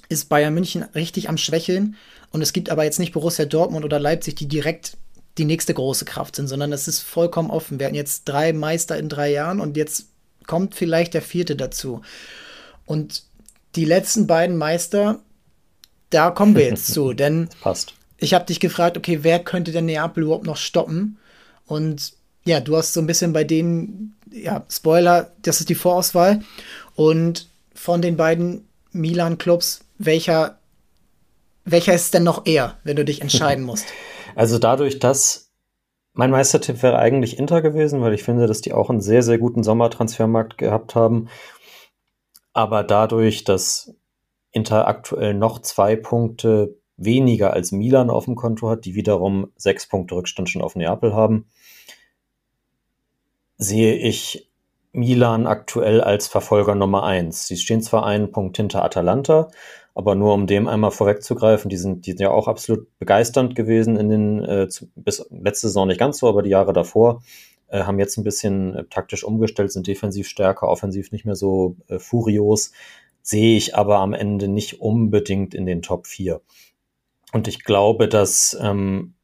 [0.10, 1.96] ist Bayern München richtig am Schwächeln
[2.32, 4.98] und es gibt aber jetzt nicht Borussia Dortmund oder Leipzig, die direkt
[5.38, 7.80] die nächste große Kraft sind, sondern es ist vollkommen offen.
[7.80, 10.08] Wir hatten jetzt drei Meister in drei Jahren und jetzt
[10.48, 12.02] kommt vielleicht der vierte dazu.
[12.86, 13.24] Und
[13.76, 15.20] die letzten beiden Meister,
[16.10, 17.94] da kommen wir jetzt zu, denn passt.
[18.18, 21.20] ich habe dich gefragt, okay, wer könnte denn Neapel überhaupt noch stoppen?
[21.66, 22.14] Und
[22.46, 26.42] ja, du hast so ein bisschen bei denen, ja, Spoiler, das ist die Vorauswahl.
[26.96, 30.58] Und von den beiden Milan-Clubs, welcher,
[31.66, 33.86] welcher ist denn noch eher, wenn du dich entscheiden musst?
[34.36, 35.47] Also dadurch, dass
[36.17, 39.38] mein Meistertipp wäre eigentlich Inter gewesen, weil ich finde, dass die auch einen sehr, sehr
[39.38, 41.30] guten Sommertransfermarkt gehabt haben.
[42.53, 43.93] Aber dadurch, dass
[44.51, 49.88] Inter aktuell noch zwei Punkte weniger als Milan auf dem Konto hat, die wiederum sechs
[49.88, 51.45] Punkte Rückstand schon auf Neapel haben,
[53.60, 54.49] sehe ich
[54.93, 57.45] Milan aktuell als Verfolger Nummer eins.
[57.45, 59.49] Sie stehen zwar einen Punkt hinter Atalanta,
[59.98, 63.98] aber nur um dem einmal vorwegzugreifen, die sind, die sind ja auch absolut begeisternd gewesen
[63.98, 67.24] in den, äh, zu, bis letzte Saison nicht ganz so, aber die Jahre davor,
[67.70, 71.78] äh, haben jetzt ein bisschen äh, taktisch umgestellt, sind defensiv stärker, offensiv nicht mehr so
[71.88, 72.74] äh, furios,
[73.24, 76.42] sehe ich aber am Ende nicht unbedingt in den Top 4.
[77.34, 79.16] Und ich glaube, dass ähm,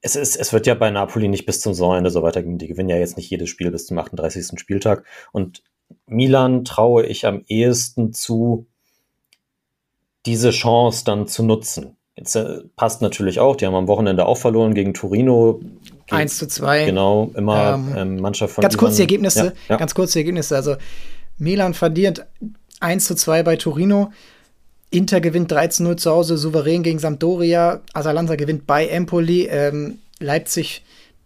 [0.00, 2.56] es, ist, es wird ja bei Napoli nicht bis zum Saisonende so weitergehen.
[2.56, 4.58] Die gewinnen ja jetzt nicht jedes Spiel bis zum 38.
[4.58, 5.04] Spieltag.
[5.30, 5.62] Und
[6.06, 8.66] Milan traue ich am ehesten zu,
[10.26, 11.96] diese Chance dann zu nutzen.
[12.16, 15.60] Jetzt äh, passt natürlich auch, die haben am Wochenende auch verloren gegen Turino.
[16.10, 16.84] 1 zu 2.
[16.86, 18.62] Genau, immer ähm, ähm, Mannschaft von.
[18.62, 19.76] Ganz kurz die Ergebnisse, ja, ja.
[19.76, 20.56] ganz kurz die Ergebnisse.
[20.56, 20.76] Also
[21.38, 22.26] Milan verliert
[22.80, 24.12] 1 zu 2 bei Turino.
[24.90, 27.80] Inter gewinnt 13-0 zu Hause souverän gegen Sampdoria.
[27.94, 29.46] Atalanta gewinnt bei Empoli.
[29.46, 30.82] Ähm, Leipzig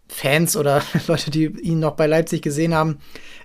[0.07, 2.98] Fans oder Leute, die ihn noch bei Leipzig gesehen haben,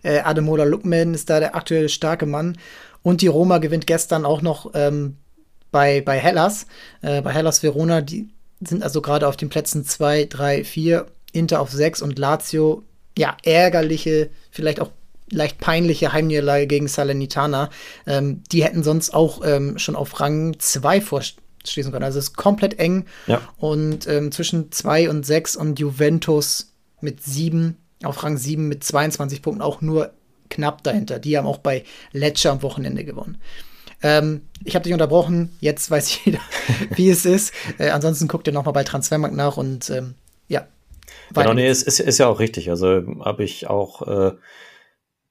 [0.03, 2.57] äh, Ademola Lukman ist da der aktuelle starke Mann.
[3.01, 5.15] Und die Roma gewinnt gestern auch noch ähm,
[5.71, 6.67] bei, bei Hellas,
[7.01, 8.01] äh, bei Hellas Verona.
[8.01, 8.29] Die
[8.61, 12.83] sind also gerade auf den Plätzen 2, 3, 4, Inter auf 6 und Lazio,
[13.17, 14.91] ja, ärgerliche, vielleicht auch
[15.31, 17.69] leicht peinliche Heimniederlage gegen Salernitana.
[18.07, 22.03] Ähm, die hätten sonst auch ähm, schon auf Rang 2 vorschließen können.
[22.03, 23.05] Also es ist komplett eng.
[23.27, 23.41] Ja.
[23.57, 29.41] Und ähm, zwischen 2 und 6 und Juventus mit 7, auf Rang 7 mit 22
[29.41, 30.13] Punkten auch nur
[30.49, 31.19] knapp dahinter.
[31.19, 33.37] Die haben auch bei Lecce am Wochenende gewonnen.
[34.01, 36.39] Ähm, ich habe dich unterbrochen, jetzt weiß jeder,
[36.95, 37.53] wie es ist.
[37.77, 40.15] Äh, ansonsten guckt ihr nochmal bei Transfermarkt nach und ähm,
[40.47, 40.67] ja.
[41.33, 42.69] Genau, nee, ist, ist, ist ja auch richtig.
[42.69, 44.31] Also habe ich auch äh,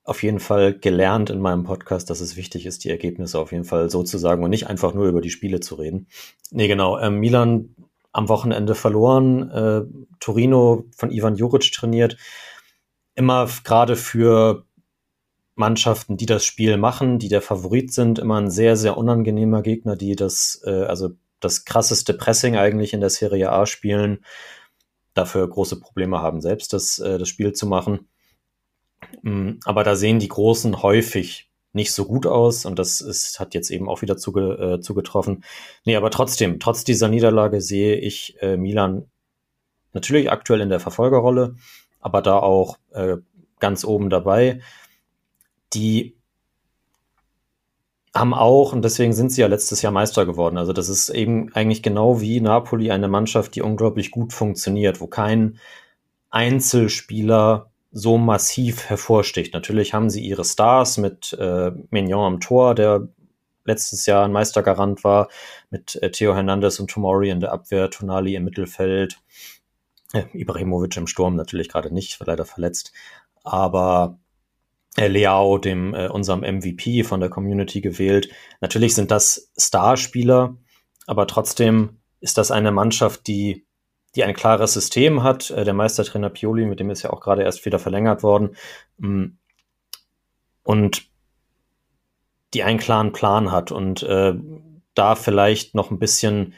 [0.04, 3.64] auf jeden Fall gelernt in meinem Podcast, dass es wichtig ist, die Ergebnisse auf jeden
[3.64, 6.06] Fall so zu sagen und nicht einfach nur über die Spiele zu reden.
[6.50, 6.98] Nee, genau.
[6.98, 7.74] Ähm, Milan
[8.12, 9.82] am Wochenende verloren, äh,
[10.18, 12.16] Torino von Ivan Juric trainiert.
[13.14, 14.64] Immer gerade für
[15.58, 19.96] Mannschaften, die das Spiel machen, die der Favorit sind, immer ein sehr, sehr unangenehmer Gegner,
[19.96, 24.24] die das, äh, also das krasseste Pressing eigentlich in der Serie A spielen,
[25.14, 28.08] dafür große Probleme haben, selbst das, äh, das Spiel zu machen.
[29.22, 33.54] Mm, aber da sehen die Großen häufig nicht so gut aus und das ist, hat
[33.54, 35.44] jetzt eben auch wieder zuge, äh, zugetroffen.
[35.84, 39.10] Nee, aber trotzdem, trotz dieser Niederlage sehe ich äh, Milan
[39.92, 41.56] natürlich aktuell in der Verfolgerrolle,
[42.00, 43.16] aber da auch äh,
[43.60, 44.60] ganz oben dabei.
[45.74, 46.16] Die
[48.14, 50.58] haben auch, und deswegen sind sie ja letztes Jahr Meister geworden.
[50.58, 55.06] Also das ist eben eigentlich genau wie Napoli eine Mannschaft, die unglaublich gut funktioniert, wo
[55.06, 55.58] kein
[56.30, 59.54] Einzelspieler so massiv hervorsticht.
[59.54, 63.08] Natürlich haben sie ihre Stars mit äh, Mignon am Tor, der
[63.64, 65.28] letztes Jahr ein Meistergarant war,
[65.70, 69.20] mit äh, Theo Hernandez und Tomori in der Abwehr, Tonali im Mittelfeld,
[70.12, 72.92] äh, Ibrahimovic im Sturm natürlich gerade nicht, war leider verletzt.
[73.44, 74.18] Aber
[74.96, 78.28] Leao, dem äh, unserem MVP von der Community gewählt.
[78.60, 80.56] Natürlich sind das Starspieler,
[81.06, 83.68] aber trotzdem ist das eine Mannschaft, die
[84.14, 85.50] die ein klares System hat.
[85.50, 88.56] Äh, der Meistertrainer Pioli, mit dem ist ja auch gerade erst wieder verlängert worden.
[88.98, 89.26] Mm,
[90.62, 91.08] und
[92.54, 94.34] die einen klaren Plan hat und äh,
[94.94, 96.54] da vielleicht noch ein bisschen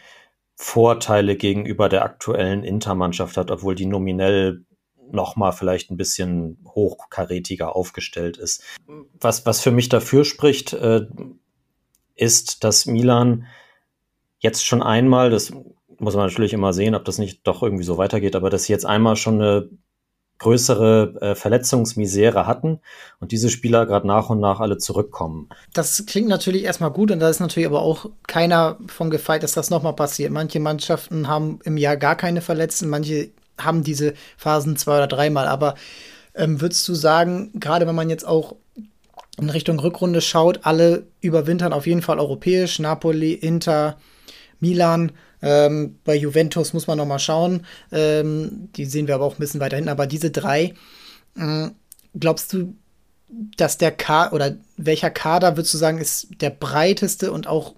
[0.54, 4.64] Vorteile gegenüber der aktuellen Intermannschaft hat, obwohl die nominell
[5.12, 8.62] noch mal vielleicht ein bisschen hochkarätiger aufgestellt ist.
[9.20, 11.06] Was, was für mich dafür spricht, äh,
[12.14, 13.46] ist, dass Milan
[14.38, 15.52] jetzt schon einmal, das
[15.98, 18.72] muss man natürlich immer sehen, ob das nicht doch irgendwie so weitergeht, aber dass sie
[18.72, 19.70] jetzt einmal schon eine
[20.40, 22.80] größere äh, Verletzungsmisere hatten
[23.20, 25.50] und diese Spieler gerade nach und nach alle zurückkommen.
[25.74, 29.52] Das klingt natürlich erstmal gut und da ist natürlich aber auch keiner von gefeit, dass
[29.52, 30.32] das nochmal passiert.
[30.32, 33.30] Manche Mannschaften haben im Jahr gar keine Verletzten, manche
[33.64, 35.46] haben diese Phasen zwei oder dreimal.
[35.46, 35.74] Aber
[36.34, 38.56] ähm, würdest du sagen, gerade wenn man jetzt auch
[39.38, 43.96] in Richtung Rückrunde schaut, alle überwintern auf jeden Fall europäisch, Napoli, Inter,
[44.60, 45.12] Milan.
[45.42, 47.64] Ähm, bei Juventus muss man noch mal schauen.
[47.90, 49.90] Ähm, die sehen wir aber auch ein bisschen weiter hinten.
[49.90, 50.74] Aber diese drei,
[51.36, 51.68] äh,
[52.18, 52.74] glaubst du,
[53.56, 57.74] dass der Kader oder welcher Kader würdest du sagen, ist der breiteste und auch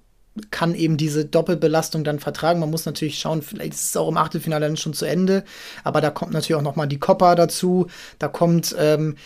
[0.51, 2.61] kann eben diese Doppelbelastung dann vertragen.
[2.61, 5.45] Man muss natürlich schauen, vielleicht ist es auch im Achtelfinale dann schon zu Ende,
[5.85, 7.89] aber da kommt natürlich auch noch mal die Coppa dazu.
[8.19, 9.17] Da kommt, ähm,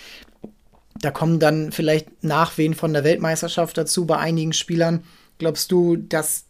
[1.01, 5.05] da kommen dann vielleicht Nachwehen von der Weltmeisterschaft dazu bei einigen Spielern.
[5.39, 6.47] Glaubst du, dass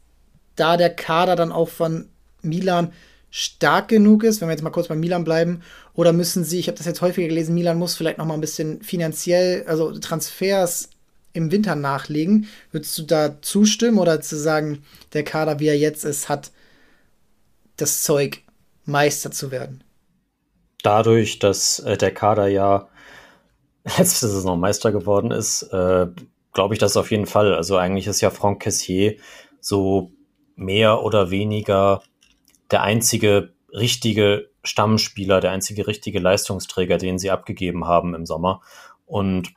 [0.54, 2.08] da der Kader dann auch von
[2.40, 2.92] Milan
[3.30, 5.60] stark genug ist, wenn wir jetzt mal kurz bei Milan bleiben,
[5.92, 8.40] oder müssen sie, ich habe das jetzt häufiger gelesen, Milan muss vielleicht noch mal ein
[8.40, 10.88] bisschen finanziell, also Transfers
[11.36, 12.48] im Winter nachlegen.
[12.72, 16.50] Würdest du da zustimmen oder zu sagen, der Kader, wie er jetzt ist, hat
[17.76, 18.42] das Zeug,
[18.84, 19.84] Meister zu werden?
[20.82, 22.88] Dadurch, dass äh, der Kader ja
[23.98, 26.06] letzte Saison Meister geworden ist, äh,
[26.52, 27.54] glaube ich das auf jeden Fall.
[27.54, 29.16] Also eigentlich ist ja Franck Cassier
[29.60, 30.12] so
[30.54, 32.02] mehr oder weniger
[32.70, 38.62] der einzige richtige Stammspieler, der einzige richtige Leistungsträger, den sie abgegeben haben im Sommer.
[39.04, 39.52] Und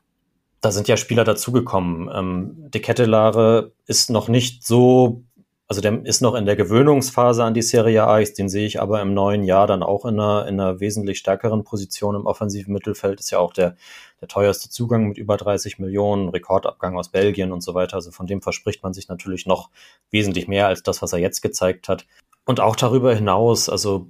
[0.62, 2.10] da sind ja Spieler dazugekommen.
[2.13, 5.24] Ähm, De Kettelare ist noch nicht so,
[5.67, 8.19] also der ist noch in der Gewöhnungsphase an die Serie A.
[8.22, 11.63] Den sehe ich aber im neuen Jahr dann auch in einer, in einer wesentlich stärkeren
[11.63, 13.19] Position im offensiven Mittelfeld.
[13.19, 13.78] Ist ja auch der,
[14.19, 17.95] der teuerste Zugang mit über 30 Millionen, Rekordabgang aus Belgien und so weiter.
[17.95, 19.69] Also von dem verspricht man sich natürlich noch
[20.12, 22.06] wesentlich mehr als das, was er jetzt gezeigt hat.
[22.45, 24.08] Und auch darüber hinaus, also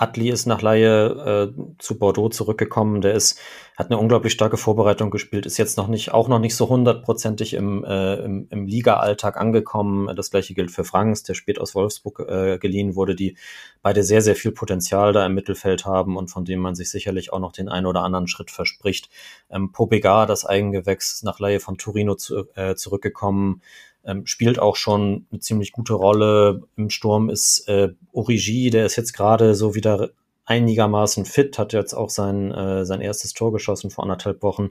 [0.00, 3.00] Atli ist nach Laie äh, zu Bordeaux zurückgekommen.
[3.00, 3.40] Der ist,
[3.76, 7.54] hat eine unglaublich starke Vorbereitung gespielt, ist jetzt noch nicht, auch noch nicht so hundertprozentig
[7.54, 10.14] im, äh, im, im Liga-Alltag angekommen.
[10.14, 13.36] Das gleiche gilt für Franks, der spät aus Wolfsburg äh, geliehen wurde, die
[13.82, 17.32] beide sehr, sehr viel Potenzial da im Mittelfeld haben und von dem man sich sicherlich
[17.32, 19.10] auch noch den einen oder anderen Schritt verspricht.
[19.50, 23.62] Ähm, Pobega, das Eigengewächs, nach Laie von Torino zu, äh, zurückgekommen
[24.08, 26.62] ähm, spielt auch schon eine ziemlich gute Rolle.
[26.76, 30.10] Im Sturm ist äh, Origi, der ist jetzt gerade so wieder
[30.46, 34.70] einigermaßen fit, hat jetzt auch sein, äh, sein erstes Tor geschossen vor anderthalb Wochen.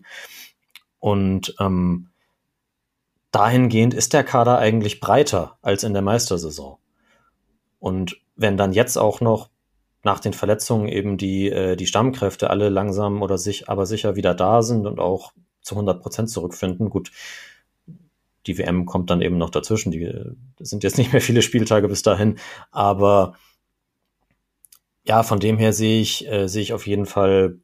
[1.00, 2.10] Und ähm,
[3.32, 6.78] dahingehend ist der Kader eigentlich breiter als in der Meistersaison.
[7.80, 9.50] Und wenn dann jetzt auch noch
[10.02, 14.34] nach den Verletzungen eben die, äh, die Stammkräfte alle langsam oder sich aber sicher wieder
[14.34, 17.12] da sind und auch zu 100 Prozent zurückfinden, gut,
[18.48, 19.92] die WM kommt dann eben noch dazwischen.
[19.92, 20.12] Die
[20.60, 22.40] sind jetzt nicht mehr viele Spieltage bis dahin,
[22.72, 23.36] aber
[25.04, 27.60] ja, von dem her sehe ich, äh, sehe ich auf jeden Fall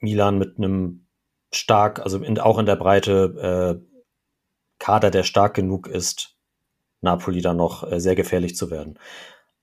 [0.00, 1.06] Milan mit einem
[1.52, 3.92] stark, also in, auch in der Breite äh,
[4.78, 6.36] Kader, der stark genug ist,
[7.02, 8.98] Napoli dann noch äh, sehr gefährlich zu werden.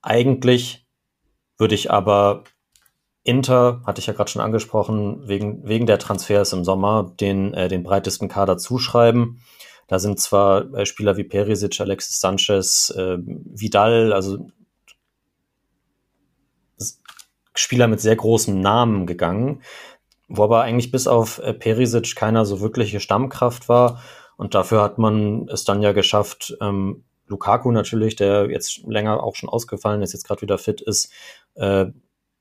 [0.01, 0.87] Eigentlich
[1.57, 2.43] würde ich aber
[3.23, 7.67] Inter, hatte ich ja gerade schon angesprochen, wegen, wegen der Transfers im Sommer den, äh,
[7.67, 9.41] den breitesten Kader zuschreiben.
[9.89, 14.47] Da sind zwar äh, Spieler wie Perisic, Alexis Sanchez, äh, Vidal, also
[17.55, 19.63] Spieler mit sehr großen Namen gegangen,
[20.27, 24.01] wo aber eigentlich bis auf äh, Perisic keiner so wirkliche Stammkraft war.
[24.37, 29.35] Und dafür hat man es dann ja geschafft, ähm, Lukaku natürlich, der jetzt länger auch
[29.35, 31.11] schon ausgefallen ist, jetzt gerade wieder fit ist,
[31.55, 31.87] äh,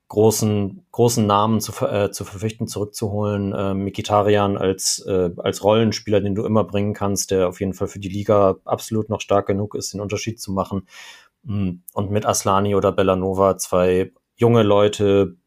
[0.09, 3.53] großen, großen Namen zu, äh, zu verpflichten, zurückzuholen.
[3.53, 7.87] Äh, Mikitarian als, äh, als Rollenspieler, den du immer bringen kannst, der auf jeden Fall
[7.87, 10.87] für die Liga absolut noch stark genug ist, den Unterschied zu machen.
[11.43, 15.37] Mm, und mit Aslani oder Bellanova zwei junge Leute,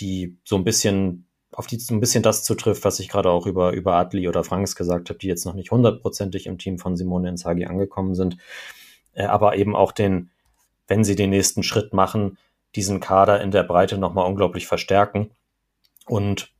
[0.00, 3.46] die so ein bisschen auf die so ein bisschen das zutrifft, was ich gerade auch
[3.46, 6.96] über, über Adli oder Franks gesagt habe, die jetzt noch nicht hundertprozentig im Team von
[6.96, 8.36] Simone Inzaghi angekommen sind,
[9.12, 10.30] äh, aber eben auch den,
[10.86, 12.38] wenn sie den nächsten Schritt machen,
[12.74, 15.30] diesen Kader in der Breite nochmal unglaublich verstärken.
[16.06, 16.52] Und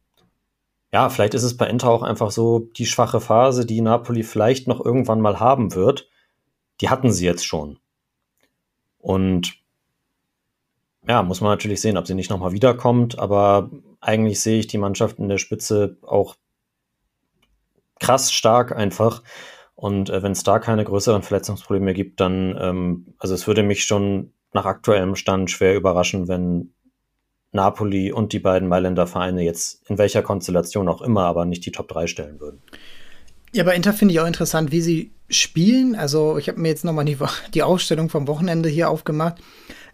[0.93, 4.69] ja, vielleicht ist es bei Inter auch einfach so, die schwache Phase, die Napoli vielleicht
[4.69, 6.09] noch irgendwann mal haben wird,
[6.81, 7.79] die hatten sie jetzt schon.
[8.99, 9.59] Und
[11.07, 14.79] ja, muss man natürlich sehen, ob sie nicht nochmal wiederkommt, aber eigentlich sehe ich die
[14.79, 16.37] Mannschaft in der Spitze auch
[17.99, 19.23] krass stark einfach.
[19.75, 23.85] Und äh, wenn es da keine größeren Verletzungsprobleme gibt, dann, ähm, also es würde mich
[23.85, 26.73] schon nach aktuellem Stand schwer überraschen, wenn
[27.53, 31.73] Napoli und die beiden Mailänder Vereine jetzt in welcher Konstellation auch immer, aber nicht die
[31.73, 32.63] Top 3 stellen würden.
[33.53, 35.95] Ja, bei Inter finde ich auch interessant, wie sie spielen.
[35.95, 37.17] Also ich habe mir jetzt nochmal die,
[37.55, 39.37] die Ausstellung vom Wochenende hier aufgemacht.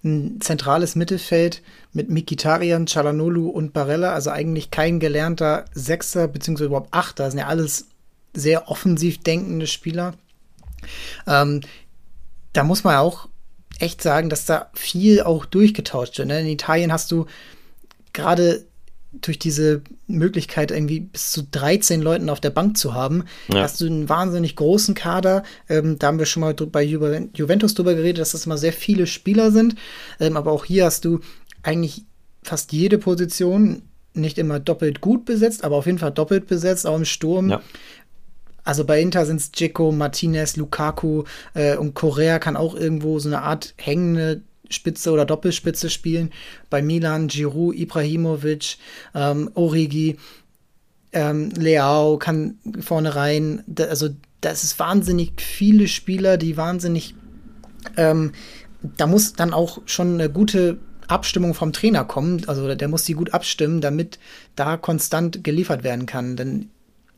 [0.03, 1.62] Ein zentrales Mittelfeld
[1.93, 7.25] mit Mikitarian, Chalanolu und Barella, also eigentlich kein gelernter Sechser beziehungsweise überhaupt Achter.
[7.25, 7.88] Das sind ja alles
[8.35, 10.14] sehr offensiv denkende Spieler.
[11.27, 11.61] Ähm,
[12.53, 13.29] da muss man auch
[13.79, 16.29] echt sagen, dass da viel auch durchgetauscht wird.
[16.29, 16.41] Ne?
[16.41, 17.27] In Italien hast du
[18.13, 18.65] gerade
[19.21, 23.63] durch diese Möglichkeit, irgendwie bis zu 13 Leuten auf der Bank zu haben, ja.
[23.63, 25.45] hast du einen wahnsinnig großen Kader.
[25.69, 29.07] Ähm, da haben wir schon mal bei Juventus drüber geredet, dass das immer sehr viele
[29.07, 29.77] Spieler sind.
[30.19, 31.21] Ähm, aber auch hier hast du
[31.63, 32.05] eigentlich
[32.43, 33.83] fast jede Position
[34.15, 37.51] nicht immer doppelt gut besetzt, aber auf jeden Fall doppelt besetzt, auch im Sturm.
[37.51, 37.63] Ja.
[38.64, 41.24] Also bei Inter sind es Dzeko, Martinez, Lukaku
[41.55, 46.33] äh, und Correa kann auch irgendwo so eine Art hängende Spitze oder Doppelspitze spielen.
[46.70, 48.79] Bei Milan, Giroud, Ibrahimovic,
[49.14, 50.16] ähm, Origi,
[51.12, 53.62] ähm, Leao kann vorne rein.
[53.66, 54.09] Da, also
[54.40, 57.14] das ist wahnsinnig viele Spieler, die wahnsinnig
[57.96, 58.33] ähm,
[58.96, 62.42] da muss dann auch schon eine gute Abstimmung vom Trainer kommen.
[62.46, 64.18] Also der muss die gut abstimmen, damit
[64.57, 66.37] da konstant geliefert werden kann.
[66.37, 66.70] Denn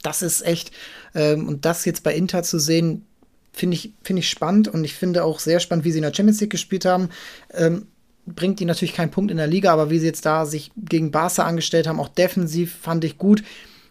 [0.02, 0.70] das ist echt,
[1.14, 3.06] ähm, und das jetzt bei Inter zu sehen,
[3.52, 6.14] finde ich, finde ich spannend und ich finde auch sehr spannend, wie sie in der
[6.14, 7.08] Champions League gespielt haben.
[7.52, 7.86] Ähm,
[8.26, 11.10] bringt die natürlich keinen Punkt in der Liga, aber wie sie jetzt da sich gegen
[11.10, 13.42] Barca angestellt haben, auch defensiv fand ich gut.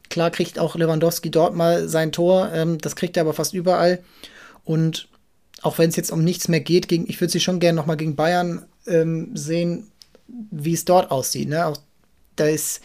[0.10, 4.04] Klar kriegt auch Lewandowski dort mal sein Tor, ähm, das kriegt er aber fast überall.
[4.64, 5.08] Und
[5.62, 7.98] auch wenn es jetzt um nichts mehr geht, gegen, ich würde sie schon gerne nochmal
[7.98, 9.88] gegen Bayern ähm, sehen,
[10.28, 11.50] wie es dort aussieht.
[11.50, 11.66] Ne?
[11.66, 11.78] Auch
[12.36, 12.82] da ist,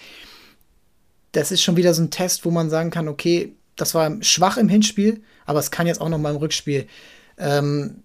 [1.32, 4.56] das ist schon wieder so ein Test, wo man sagen kann, okay, das war schwach
[4.56, 6.86] im Hinspiel, aber es kann jetzt auch noch mal im Rückspiel
[7.38, 8.02] ähm,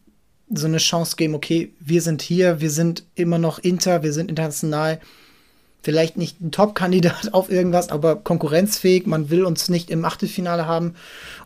[0.49, 4.29] so eine Chance geben, okay, wir sind hier, wir sind immer noch Inter, wir sind
[4.29, 5.01] international,
[5.81, 10.95] vielleicht nicht ein Top-Kandidat auf irgendwas, aber konkurrenzfähig, man will uns nicht im Achtelfinale haben.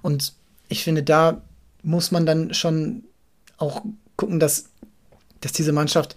[0.02, 0.34] Und
[0.68, 1.42] ich finde, da
[1.82, 3.04] muss man dann schon
[3.58, 3.84] auch
[4.16, 4.66] gucken, dass,
[5.42, 6.16] dass diese Mannschaft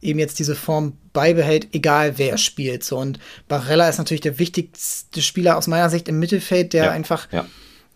[0.00, 2.84] eben jetzt diese Form beibehält, egal wer spielt.
[2.84, 2.98] So.
[2.98, 7.30] Und Barella ist natürlich der wichtigste Spieler aus meiner Sicht im Mittelfeld, der ja, einfach
[7.32, 7.46] ja.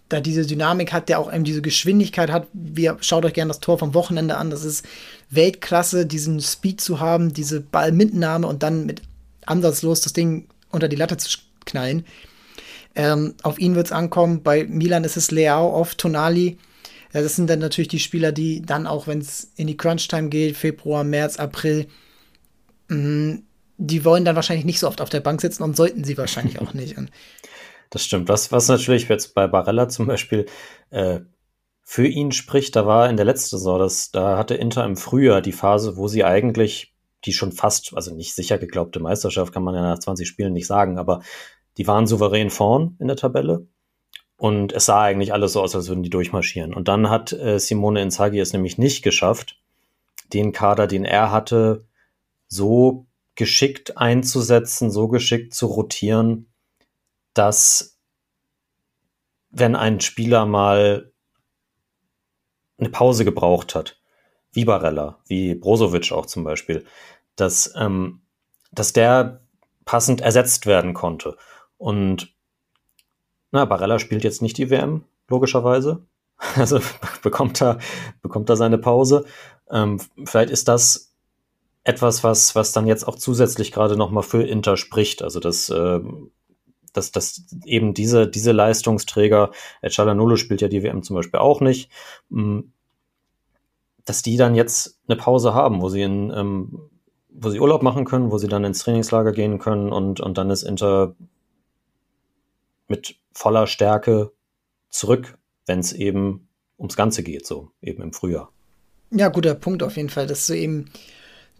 [0.08, 2.46] da diese Dynamik hat, der auch eben diese Geschwindigkeit hat.
[2.52, 4.50] Wir, schaut euch gerne das Tor vom Wochenende an.
[4.50, 4.86] Das ist
[5.30, 9.02] Weltklasse, diesen Speed zu haben, diese Ballmitnahme und dann mit
[9.46, 12.04] ansatzlos das Ding unter die Latte zu knallen.
[12.94, 14.42] Ähm, auf ihn wird es ankommen.
[14.42, 16.58] Bei Milan ist es Leao auf Tonali.
[17.12, 20.28] Ja, das sind dann natürlich die Spieler, die dann auch, wenn es in die Crunch-Time
[20.28, 21.86] geht, Februar, März, April,
[22.88, 23.38] mh,
[23.78, 26.60] die wollen dann wahrscheinlich nicht so oft auf der Bank sitzen und sollten sie wahrscheinlich
[26.60, 26.96] auch nicht.
[27.90, 28.28] Das stimmt.
[28.28, 30.44] Was, was natürlich jetzt bei Barella zum Beispiel
[30.90, 31.20] äh,
[31.82, 35.40] für ihn spricht, da war in der letzten Saison, das, da hatte Inter im Frühjahr
[35.40, 36.94] die Phase, wo sie eigentlich
[37.24, 40.66] die schon fast, also nicht sicher geglaubte Meisterschaft, kann man ja nach 20 Spielen nicht
[40.66, 41.22] sagen, aber
[41.78, 43.66] die waren souverän vorn in der Tabelle
[44.38, 46.72] und es sah eigentlich alles so aus, als würden die durchmarschieren.
[46.72, 49.60] Und dann hat äh, Simone Inzaghi es nämlich nicht geschafft,
[50.32, 51.84] den Kader, den er hatte,
[52.46, 56.46] so geschickt einzusetzen, so geschickt zu rotieren,
[57.34, 57.98] dass
[59.50, 61.12] wenn ein Spieler mal
[62.78, 64.00] eine Pause gebraucht hat,
[64.52, 66.86] wie Barella, wie Brozovic auch zum Beispiel,
[67.34, 68.20] dass, ähm,
[68.70, 69.40] dass der
[69.84, 71.36] passend ersetzt werden konnte.
[71.76, 72.37] Und
[73.50, 76.02] na, Barella spielt jetzt nicht die WM, logischerweise.
[76.54, 76.78] Also
[77.22, 77.78] bekommt er,
[78.22, 79.24] bekommt er seine Pause.
[79.70, 81.12] Ähm, vielleicht ist das
[81.82, 85.22] etwas, was, was dann jetzt auch zusätzlich gerade nochmal für Inter spricht.
[85.22, 86.00] Also dass, äh,
[86.92, 89.50] dass, dass eben diese, diese Leistungsträger,
[89.88, 91.90] Cialanolo spielt ja die WM zum Beispiel auch nicht,
[92.28, 92.72] mh, mm,
[94.04, 96.88] dass die dann jetzt eine Pause haben, wo sie in, ähm,
[97.30, 100.50] wo sie Urlaub machen können, wo sie dann ins Trainingslager gehen können und, und dann
[100.50, 101.14] ist Inter
[102.88, 104.32] mit voller Stärke
[104.90, 108.52] zurück, wenn es eben ums Ganze geht, so eben im Frühjahr.
[109.10, 110.90] Ja, guter Punkt auf jeden Fall, dass du eben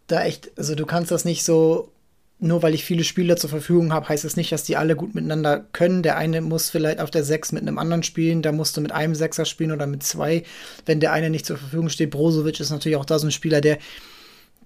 [0.07, 1.93] da echt, also du kannst das nicht so,
[2.41, 4.97] nur weil ich viele Spieler zur Verfügung habe, heißt es das nicht, dass die alle
[4.97, 6.03] gut miteinander können.
[6.03, 8.93] Der eine muss vielleicht auf der 6 mit einem anderen spielen, da musst du mit
[8.93, 10.45] einem Sechser spielen oder mit zwei,
[10.87, 12.11] wenn der eine nicht zur Verfügung steht.
[12.11, 13.79] Brozovic ist natürlich auch da so ein Spieler, der,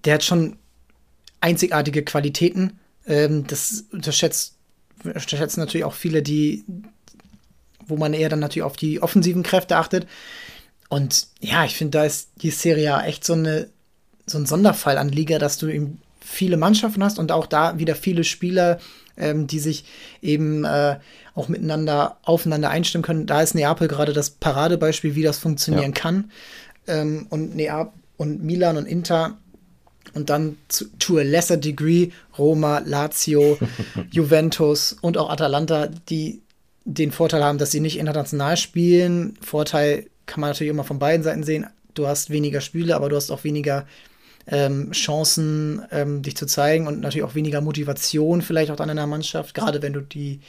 [0.05, 0.57] der hat schon
[1.41, 2.79] einzigartige Qualitäten.
[3.07, 4.55] Ähm, das unterschätzt,
[5.03, 6.63] unterschätzen natürlich auch viele, die,
[7.85, 10.07] wo man eher dann natürlich auf die offensiven Kräfte achtet.
[10.89, 13.69] Und ja, ich finde, da ist die Serie echt so, eine,
[14.25, 17.95] so ein Sonderfall an Liga, dass du eben viele Mannschaften hast und auch da wieder
[17.95, 18.79] viele Spieler,
[19.17, 19.85] ähm, die sich
[20.21, 20.97] eben äh,
[21.35, 23.25] auch miteinander aufeinander einstimmen können.
[23.25, 26.01] Da ist Neapel gerade das Paradebeispiel, wie das funktionieren ja.
[26.01, 26.31] kann.
[26.87, 29.37] Ähm, und Neapel und Milan und Inter
[30.13, 33.57] und dann zu, to a lesser degree Roma, Lazio,
[34.11, 36.41] Juventus und auch Atalanta, die
[36.85, 39.37] den Vorteil haben, dass sie nicht international spielen.
[39.41, 41.67] Vorteil kann man natürlich immer von beiden Seiten sehen.
[41.93, 43.85] Du hast weniger Spiele, aber du hast auch weniger
[44.47, 49.07] ähm, Chancen, ähm, dich zu zeigen und natürlich auch weniger Motivation vielleicht auch an einer
[49.07, 50.41] Mannschaft, gerade wenn du die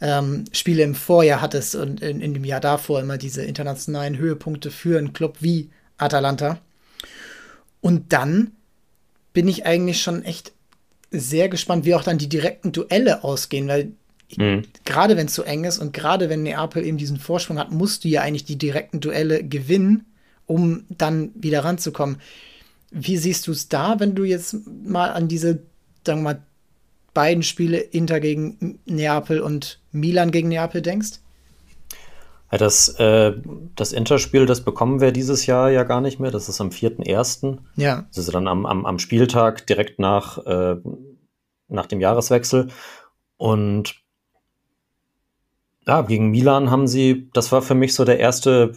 [0.00, 4.70] ähm, Spiele im Vorjahr hattest und in, in, dem Jahr davor immer diese internationalen Höhepunkte
[4.70, 6.58] für einen Club wie Atalanta.
[7.80, 8.52] Und dann
[9.34, 10.52] bin ich eigentlich schon echt
[11.10, 13.92] sehr gespannt, wie auch dann die direkten Duelle ausgehen, weil
[14.36, 14.62] mhm.
[14.84, 18.04] gerade wenn es so eng ist und gerade wenn Neapel eben diesen Vorsprung hat, musst
[18.04, 20.06] du ja eigentlich die direkten Duelle gewinnen,
[20.46, 22.16] um dann wieder ranzukommen.
[22.90, 25.62] Wie siehst du es da, wenn du jetzt mal an diese,
[26.06, 26.42] sagen wir mal,
[27.12, 31.20] beiden Spiele Inter gegen Neapel und Milan gegen Neapel denkst?
[32.54, 33.32] Ja, das, äh,
[33.74, 36.30] das Interspiel, das bekommen wir dieses Jahr ja gar nicht mehr.
[36.30, 37.58] Das ist am 4.1.
[37.74, 38.06] Ja.
[38.06, 40.76] Das ist dann am, am, am Spieltag direkt nach, äh,
[41.66, 42.68] nach dem Jahreswechsel.
[43.38, 43.96] Und
[45.84, 48.72] ja, gegen Milan haben sie, das war für mich so der erste,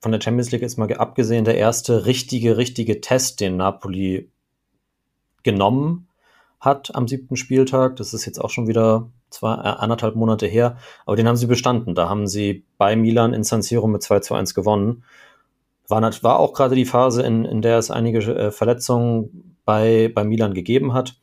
[0.00, 4.30] von der Champions League jetzt mal abgesehen, der erste richtige, richtige Test, den Napoli
[5.42, 6.08] genommen
[6.58, 7.96] hat am siebten Spieltag.
[7.96, 10.76] Das ist jetzt auch schon wieder zwar äh, anderthalb Monate her,
[11.06, 11.94] aber den haben sie bestanden.
[11.94, 15.04] Da haben sie bei Milan in San Siro mit 2 zu 1 gewonnen.
[15.88, 20.24] War, war auch gerade die Phase, in, in der es einige äh, Verletzungen bei, bei
[20.24, 21.16] Milan gegeben hat.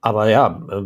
[0.00, 0.84] Aber ja, äh,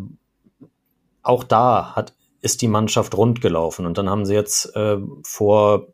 [1.22, 3.86] auch da hat, ist die Mannschaft rund gelaufen.
[3.86, 5.88] Und dann haben sie jetzt äh, vor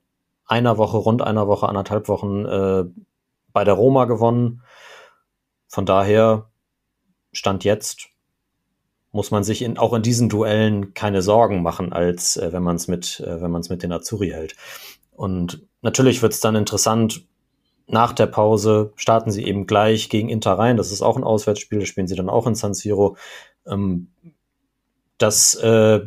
[0.46, 2.84] einer Woche, rund einer Woche, anderthalb Wochen äh,
[3.52, 4.62] bei der Roma gewonnen.
[5.68, 6.50] Von daher
[7.32, 8.08] stand jetzt
[9.14, 12.74] muss man sich in, auch in diesen Duellen keine Sorgen machen, als äh, wenn man
[12.74, 14.56] es mit, äh, wenn man mit den Azuri hält.
[15.12, 17.24] Und natürlich wird es dann interessant.
[17.86, 20.76] Nach der Pause starten sie eben gleich gegen Inter rein.
[20.76, 21.78] Das ist auch ein Auswärtsspiel.
[21.78, 23.16] Das spielen sie dann auch in San Siro.
[23.68, 24.08] Ähm,
[25.18, 26.00] das, äh,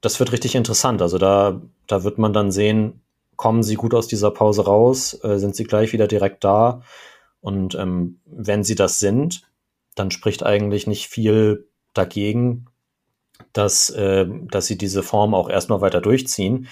[0.00, 1.00] das wird richtig interessant.
[1.00, 3.02] Also da, da wird man dann sehen,
[3.36, 6.82] kommen sie gut aus dieser Pause raus, äh, sind sie gleich wieder direkt da.
[7.40, 9.42] Und ähm, wenn sie das sind,
[9.94, 12.66] dann spricht eigentlich nicht viel dagegen,
[13.52, 16.68] dass, äh, dass sie diese Form auch erstmal weiter durchziehen.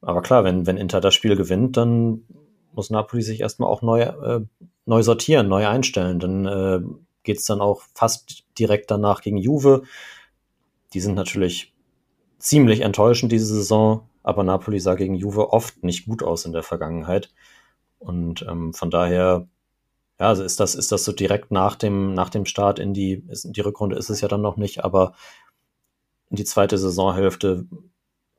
[0.00, 2.24] Aber klar, wenn, wenn Inter das Spiel gewinnt, dann
[2.72, 4.40] muss Napoli sich erstmal auch neu, äh,
[4.86, 6.18] neu sortieren, neu einstellen.
[6.18, 6.80] Dann äh,
[7.22, 9.82] geht es dann auch fast direkt danach gegen Juve.
[10.92, 11.72] Die sind natürlich
[12.38, 16.62] ziemlich enttäuschend diese Saison, aber Napoli sah gegen Juve oft nicht gut aus in der
[16.62, 17.32] Vergangenheit.
[17.98, 19.48] Und ähm, von daher
[20.20, 23.24] ja, also ist das, ist das so direkt nach dem, nach dem Start in die,
[23.28, 25.14] ist, die Rückrunde ist es ja dann noch nicht, aber
[26.30, 27.66] in die zweite Saisonhälfte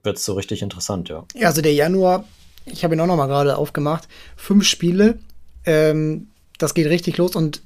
[0.04, 1.26] wird es so richtig interessant, ja.
[1.34, 2.26] Ja, also der Januar,
[2.66, 4.08] ich habe ihn auch noch mal gerade aufgemacht,
[4.38, 5.20] fünf Spiele,
[5.66, 7.62] ähm, das geht richtig los und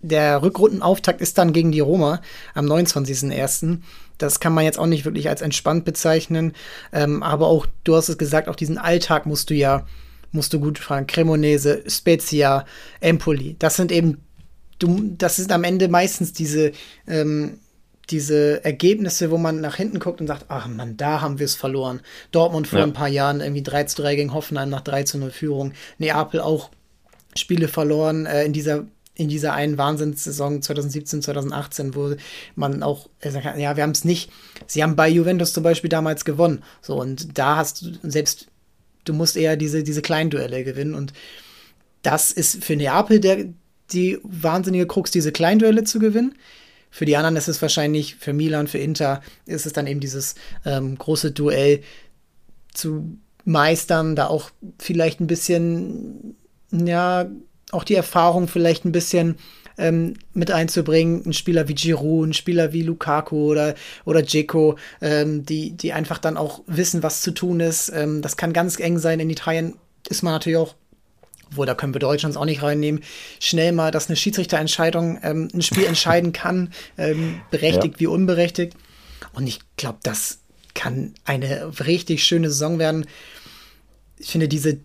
[0.00, 2.20] der Rückrundenauftakt ist dann gegen die Roma
[2.54, 3.78] am 29.01.
[4.16, 6.52] Das kann man jetzt auch nicht wirklich als entspannt bezeichnen.
[6.92, 9.86] Ähm, aber auch, du hast es gesagt, auch diesen Alltag musst du ja
[10.32, 11.06] musst du gut fragen.
[11.06, 12.64] Cremonese, Spezia,
[13.00, 13.56] Empoli.
[13.58, 14.18] Das sind eben,
[14.78, 16.72] du, das sind am Ende meistens diese,
[17.06, 17.58] ähm,
[18.10, 21.54] diese Ergebnisse, wo man nach hinten guckt und sagt, ach man, da haben wir es
[21.54, 22.00] verloren.
[22.32, 22.84] Dortmund vor ja.
[22.84, 25.72] ein paar Jahren irgendwie 3 zu 3 gegen Hoffenheim nach 3 zu 0 Führung.
[25.98, 26.70] Neapel auch
[27.36, 32.14] Spiele verloren äh, in dieser in dieser einen Wahnsinnssaison 2017, 2018, wo
[32.54, 34.30] man auch äh, sagt, ja, wir haben es nicht.
[34.68, 36.62] Sie haben bei Juventus zum Beispiel damals gewonnen.
[36.80, 38.46] So, und da hast du selbst
[39.08, 40.94] du musst eher diese, diese kleinen Duelle gewinnen.
[40.94, 41.12] Und
[42.02, 43.46] das ist für Neapel der,
[43.92, 46.34] die wahnsinnige Krux, diese kleinen Duelle zu gewinnen.
[46.90, 50.34] Für die anderen ist es wahrscheinlich, für Milan, für Inter, ist es dann eben dieses
[50.64, 51.82] ähm, große Duell
[52.72, 56.36] zu meistern, da auch vielleicht ein bisschen,
[56.70, 57.28] ja,
[57.72, 59.36] auch die Erfahrung vielleicht ein bisschen
[59.78, 61.22] ähm, mit einzubringen.
[61.24, 63.74] Ein Spieler wie Giroud, ein Spieler wie Lukaku oder,
[64.04, 67.90] oder Dzeko, ähm, die, die einfach dann auch wissen, was zu tun ist.
[67.94, 69.20] Ähm, das kann ganz eng sein.
[69.20, 69.76] In Italien
[70.08, 70.74] ist man natürlich auch
[71.50, 73.02] wo da können wir Deutschlands auch nicht reinnehmen,
[73.40, 78.00] schnell mal, dass eine Schiedsrichterentscheidung ähm, ein Spiel entscheiden kann, ähm, berechtigt ja.
[78.00, 78.74] wie unberechtigt.
[79.32, 80.40] Und ich glaube, das
[80.74, 83.06] kann eine richtig schöne Saison werden.
[84.18, 84.78] Ich finde, diese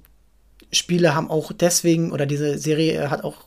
[0.71, 3.45] Spiele haben auch deswegen, oder diese Serie hat auch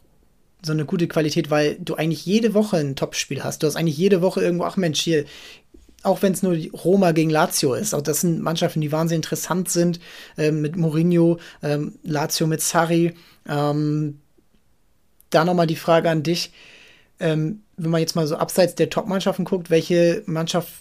[0.62, 3.62] so eine gute Qualität, weil du eigentlich jede Woche ein Topspiel hast.
[3.62, 5.24] Du hast eigentlich jede Woche irgendwo, ach Mensch, hier,
[6.02, 7.94] auch wenn es nur Roma gegen Lazio ist.
[7.94, 10.00] Auch das sind Mannschaften, die wahnsinnig interessant sind.
[10.38, 13.14] Ähm, mit Mourinho, ähm, Lazio mit Sarri.
[13.48, 14.20] Ähm,
[15.30, 16.52] da nochmal die Frage an dich.
[17.18, 20.72] Ähm, wenn man jetzt mal so abseits der Top-Mannschaften guckt, welche Mannschaft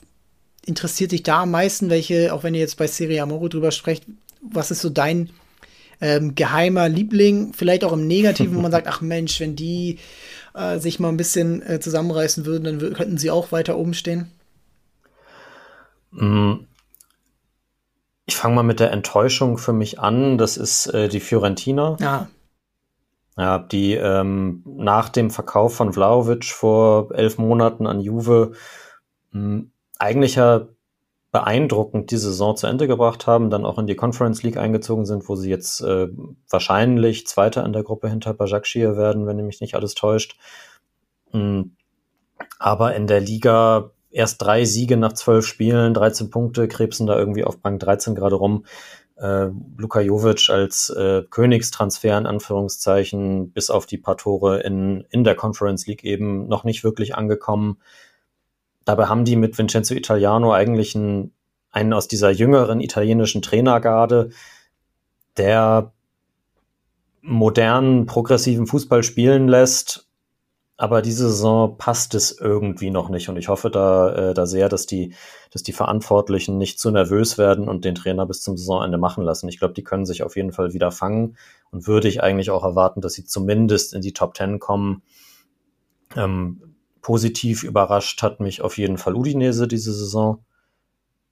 [0.66, 1.90] interessiert dich da am meisten?
[1.90, 4.06] Welche, auch wenn ihr jetzt bei Serie Amoro drüber sprecht,
[4.42, 5.30] was ist so dein
[6.06, 7.54] ähm, geheimer Liebling?
[7.54, 9.98] Vielleicht auch im Negativen, wo man sagt, ach Mensch, wenn die
[10.54, 14.32] äh, sich mal ein bisschen äh, zusammenreißen würden, dann könnten sie auch weiter oben stehen.
[16.12, 16.54] Mm.
[18.28, 20.38] Ich fange mal mit der Enttäuschung für mich an.
[20.38, 21.98] Das ist äh, die Fiorentina.
[22.00, 22.28] Ja.
[23.38, 28.54] Ja, die ähm, nach dem Verkauf von Vlaovic vor elf Monaten an Juve
[29.32, 30.68] mh, mm, eigentlich ja
[31.36, 35.28] beeindruckend die Saison zu Ende gebracht haben, dann auch in die Conference League eingezogen sind,
[35.28, 36.08] wo sie jetzt äh,
[36.50, 40.38] wahrscheinlich Zweiter in der Gruppe hinter Bajakshir werden, wenn mich nicht alles täuscht.
[41.34, 41.76] Mhm.
[42.58, 47.44] Aber in der Liga erst drei Siege nach zwölf Spielen, 13 Punkte, krebsen da irgendwie
[47.44, 48.66] auf Bank 13 gerade rum.
[49.18, 55.26] Äh, Luka Jovic als äh, Königstransfer in Anführungszeichen bis auf die paar Tore in, in
[55.26, 57.82] der Conference League eben noch nicht wirklich angekommen.
[58.86, 61.34] Dabei haben die mit Vincenzo Italiano eigentlich einen,
[61.72, 64.30] einen aus dieser jüngeren italienischen Trainergarde,
[65.38, 65.92] der
[67.22, 70.08] modernen, progressiven Fußball spielen lässt,
[70.78, 74.70] aber diese Saison passt es irgendwie noch nicht und ich hoffe da, äh, da sehr,
[74.70, 75.14] dass die,
[75.52, 79.48] dass die Verantwortlichen nicht zu nervös werden und den Trainer bis zum Saisonende machen lassen.
[79.48, 81.38] Ich glaube, die können sich auf jeden Fall wieder fangen
[81.72, 85.02] und würde ich eigentlich auch erwarten, dass sie zumindest in die Top Ten kommen.
[86.16, 86.75] Ähm,
[87.06, 90.44] positiv überrascht hat mich auf jeden Fall Udinese diese Saison.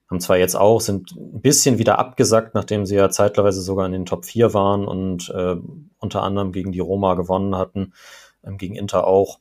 [0.07, 3.91] Haben zwar jetzt auch, sind ein bisschen wieder abgesackt, nachdem sie ja zeitweise sogar in
[3.91, 5.55] den Top 4 waren und äh,
[5.97, 7.93] unter anderem gegen die Roma gewonnen hatten
[8.43, 9.39] ähm, gegen Inter auch.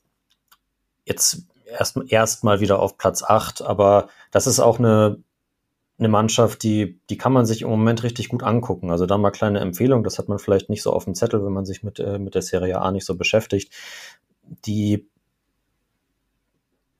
[1.05, 5.23] Jetzt erst, erst mal wieder auf Platz 8, aber das ist auch eine,
[5.99, 8.91] eine Mannschaft, die, die kann man sich im Moment richtig gut angucken.
[8.91, 11.53] Also da mal kleine Empfehlung, das hat man vielleicht nicht so auf dem Zettel, wenn
[11.53, 13.71] man sich mit, äh, mit der Serie A nicht so beschäftigt.
[14.65, 15.12] Die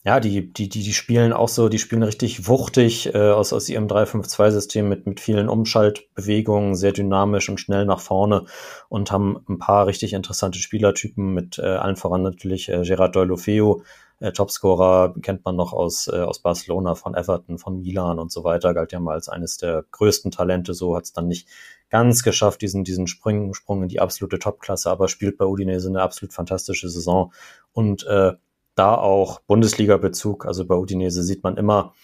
[0.05, 3.69] ja, die, die, die, die spielen auch so, die spielen richtig wuchtig äh, aus, aus
[3.69, 8.47] ihrem 3-5-2-System mit, mit vielen Umschaltbewegungen, sehr dynamisch und schnell nach vorne
[8.89, 13.77] und haben ein paar richtig interessante Spielertypen mit äh, allen voran natürlich äh, Gerard Deulofeu,
[14.19, 18.43] äh, Topscorer, kennt man noch aus, äh, aus Barcelona, von Everton, von Milan und so
[18.43, 21.47] weiter, galt ja mal als eines der größten Talente, so hat es dann nicht
[21.91, 26.03] ganz geschafft, diesen, diesen Sprung, Sprung in die absolute Topklasse, aber spielt bei Udinese eine
[26.03, 27.33] absolut fantastische Saison
[27.73, 28.33] und äh,
[28.75, 30.47] da auch Bundesliga-Bezug.
[30.47, 31.95] Also bei Udinese sieht man immer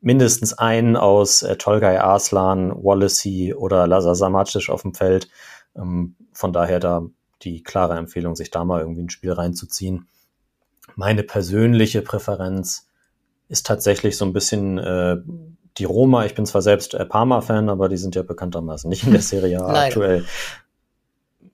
[0.00, 5.28] mindestens einen aus äh, Tolgay Arslan, Wallacey oder Lazar Samacic auf dem Feld.
[5.76, 7.06] Ähm, von daher da
[7.42, 10.08] die klare Empfehlung, sich da mal irgendwie ein Spiel reinzuziehen.
[10.96, 12.88] Meine persönliche Präferenz
[13.48, 15.16] ist tatsächlich so ein bisschen äh,
[15.78, 16.24] die Roma.
[16.24, 19.62] Ich bin zwar selbst äh, Parma-Fan, aber die sind ja bekanntermaßen nicht in der Serie
[19.62, 20.24] A aktuell.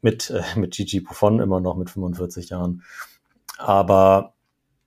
[0.01, 2.83] Mit, äh, mit Gigi Buffon immer noch mit 45 Jahren.
[3.59, 4.35] Aber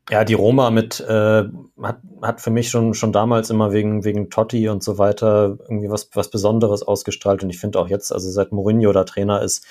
[0.10, 1.44] ja, die Roma mit äh,
[1.82, 5.90] hat, hat für mich schon, schon damals immer wegen, wegen Totti und so weiter irgendwie
[5.90, 7.44] was, was Besonderes ausgestrahlt.
[7.44, 9.66] Und ich finde auch jetzt, also seit Mourinho da Trainer ist,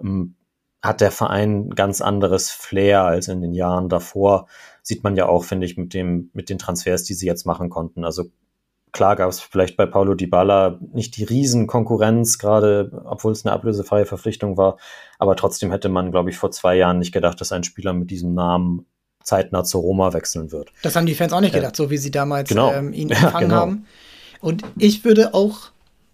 [0.00, 0.34] ähm,
[0.82, 4.48] hat der Verein ganz anderes Flair als in den Jahren davor.
[4.82, 7.70] Sieht man ja auch, finde ich, mit dem, mit den Transfers, die sie jetzt machen
[7.70, 8.04] konnten.
[8.04, 8.26] Also
[8.96, 14.06] klar gab es vielleicht bei Paulo Dybala nicht die Riesenkonkurrenz, gerade obwohl es eine ablösefreie
[14.06, 14.78] Verpflichtung war.
[15.18, 18.10] Aber trotzdem hätte man, glaube ich, vor zwei Jahren nicht gedacht, dass ein Spieler mit
[18.10, 18.86] diesem Namen
[19.22, 20.72] zeitnah zu Roma wechseln wird.
[20.82, 22.72] Das haben die Fans auch nicht gedacht, äh, so wie sie damals genau.
[22.72, 23.54] ähm, ihn empfangen ja, genau.
[23.56, 23.86] haben.
[24.40, 25.72] Und ich würde auch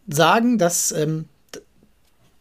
[0.09, 1.27] sagen, dass ähm,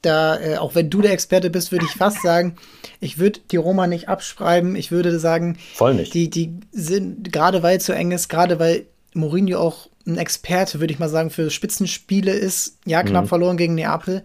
[0.01, 2.55] da, äh, auch wenn du der Experte bist, würde ich fast sagen,
[2.99, 4.75] ich würde die Roma nicht abschreiben.
[4.75, 6.15] Ich würde sagen, voll nicht.
[6.15, 10.79] Die, die sind, gerade weil es so eng ist, gerade weil Mourinho auch ein Experte,
[10.79, 12.77] würde ich mal sagen, für Spitzenspiele ist.
[12.85, 13.29] Ja, knapp mhm.
[13.29, 14.23] verloren gegen Neapel.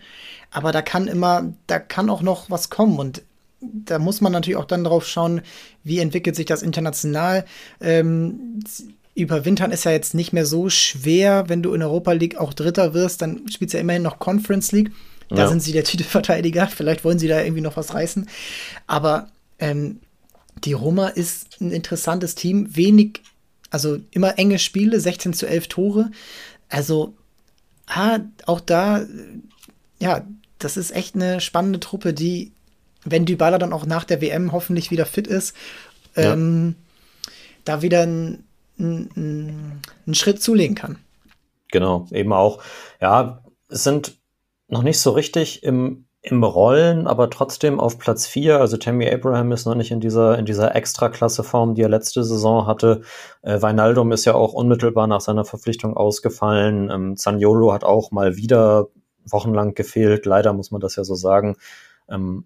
[0.51, 2.99] Aber da kann immer, da kann auch noch was kommen.
[2.99, 3.23] Und
[3.61, 5.43] da muss man natürlich auch dann drauf schauen,
[5.85, 7.45] wie entwickelt sich das international.
[7.81, 8.61] Ähm,
[9.15, 12.95] überwintern ist ja jetzt nicht mehr so schwer, wenn du in Europa League auch Dritter
[12.95, 14.93] wirst, dann spielst du ja immerhin noch Conference League.
[15.29, 15.49] Da ja.
[15.49, 16.67] sind sie der Titelverteidiger.
[16.75, 18.29] Vielleicht wollen sie da irgendwie noch was reißen.
[18.87, 19.29] Aber
[19.59, 20.01] ähm,
[20.65, 23.23] die Roma ist ein interessantes Team, wenig,
[23.71, 26.11] also immer enge Spiele, 16 zu 11 Tore.
[26.69, 27.15] Also,
[27.87, 29.07] ah, auch da,
[29.99, 30.27] ja,
[30.59, 32.53] das ist echt eine spannende Truppe, die,
[33.05, 35.55] wenn Dybala dann auch nach der WM hoffentlich wieder fit ist,
[36.17, 36.33] ja.
[36.33, 36.75] ähm,
[37.65, 38.45] da wieder einen
[38.79, 40.99] ein Schritt zulegen kann.
[41.71, 42.63] Genau, eben auch.
[43.01, 44.19] Ja, es sind
[44.69, 48.59] noch nicht so richtig im im Rollen, aber trotzdem auf Platz 4.
[48.59, 52.67] Also Tammy Abraham ist noch nicht in dieser, in dieser Extraklasse-Form, die er letzte Saison
[52.67, 53.03] hatte.
[53.43, 56.91] Äh, Weinaldum ist ja auch unmittelbar nach seiner Verpflichtung ausgefallen.
[56.91, 58.89] Ähm, Zaniolo hat auch mal wieder
[59.25, 60.27] wochenlang gefehlt.
[60.27, 61.57] Leider muss man das ja so sagen.
[62.09, 62.45] Ähm,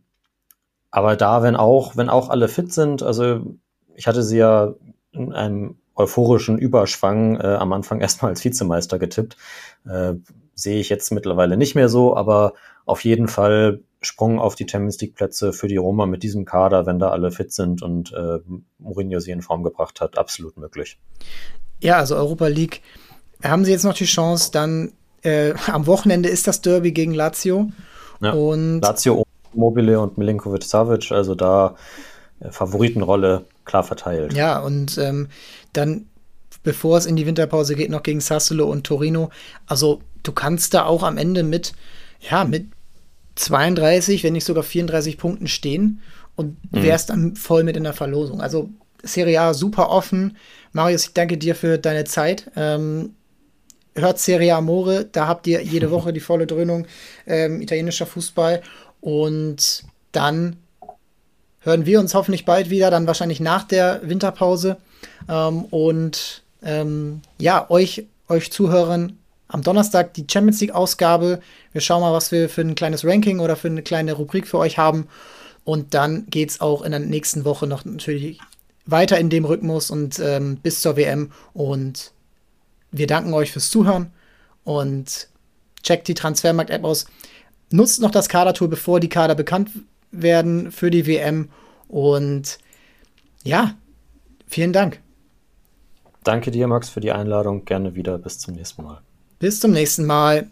[0.90, 3.40] aber da, wenn auch, wenn auch alle fit sind, also
[3.94, 4.74] ich hatte sie ja
[5.12, 9.38] in einem euphorischen Überschwang äh, am Anfang erstmal als Vizemeister getippt.
[9.86, 10.16] Äh,
[10.55, 12.55] sehe ich jetzt mittlerweile nicht mehr so, aber
[12.86, 16.86] auf jeden Fall Sprung auf die Champions League Plätze für die Roma mit diesem Kader,
[16.86, 18.38] wenn da alle fit sind und äh,
[18.78, 20.98] Mourinho sie in Form gebracht hat, absolut möglich.
[21.82, 22.82] Ja, also Europa League
[23.42, 24.92] haben sie jetzt noch die Chance, dann
[25.22, 27.70] äh, am Wochenende ist das Derby gegen Lazio.
[28.20, 31.76] Ja, und Lazio, Mobile und Milinkovic Savic, also da
[32.40, 34.34] äh, Favoritenrolle klar verteilt.
[34.34, 35.28] Ja, und ähm,
[35.72, 36.07] dann,
[36.62, 39.30] bevor es in die Winterpause geht, noch gegen Sassolo und Torino.
[39.66, 41.72] Also du kannst da auch am Ende mit,
[42.20, 42.66] ja, mit
[43.36, 46.00] 32, wenn nicht sogar 34 Punkten stehen
[46.36, 46.82] und mhm.
[46.82, 48.40] wärst dann voll mit in der Verlosung.
[48.40, 48.70] Also
[49.02, 50.36] Serie A super offen.
[50.72, 52.50] Marius, ich danke dir für deine Zeit.
[52.56, 53.14] Ähm,
[53.94, 56.86] hört Serie Amore, da habt ihr jede Woche die volle Dröhnung
[57.26, 58.62] ähm, italienischer Fußball.
[59.00, 60.56] Und dann
[61.61, 64.76] hören wir uns hoffentlich bald wieder, dann wahrscheinlich nach der Winterpause.
[65.28, 71.40] Ähm, und ähm, ja, euch, euch Zuhörern am Donnerstag die Champions League-Ausgabe.
[71.72, 74.58] Wir schauen mal, was wir für ein kleines Ranking oder für eine kleine Rubrik für
[74.58, 75.08] euch haben.
[75.64, 78.38] Und dann geht es auch in der nächsten Woche noch natürlich
[78.86, 81.32] weiter in dem Rhythmus und ähm, bis zur WM.
[81.52, 82.12] Und
[82.92, 84.12] wir danken euch fürs Zuhören
[84.64, 85.28] und
[85.82, 87.06] checkt die Transfermarkt-App aus.
[87.70, 89.70] Nutzt noch das Kadertool, bevor die Kader bekannt
[90.11, 91.50] werden für die WM.
[91.88, 92.58] Und
[93.44, 93.74] ja,
[94.46, 95.00] vielen Dank.
[96.24, 97.64] Danke dir, Max, für die Einladung.
[97.64, 98.18] Gerne wieder.
[98.18, 99.00] Bis zum nächsten Mal.
[99.38, 100.50] Bis zum nächsten Mal.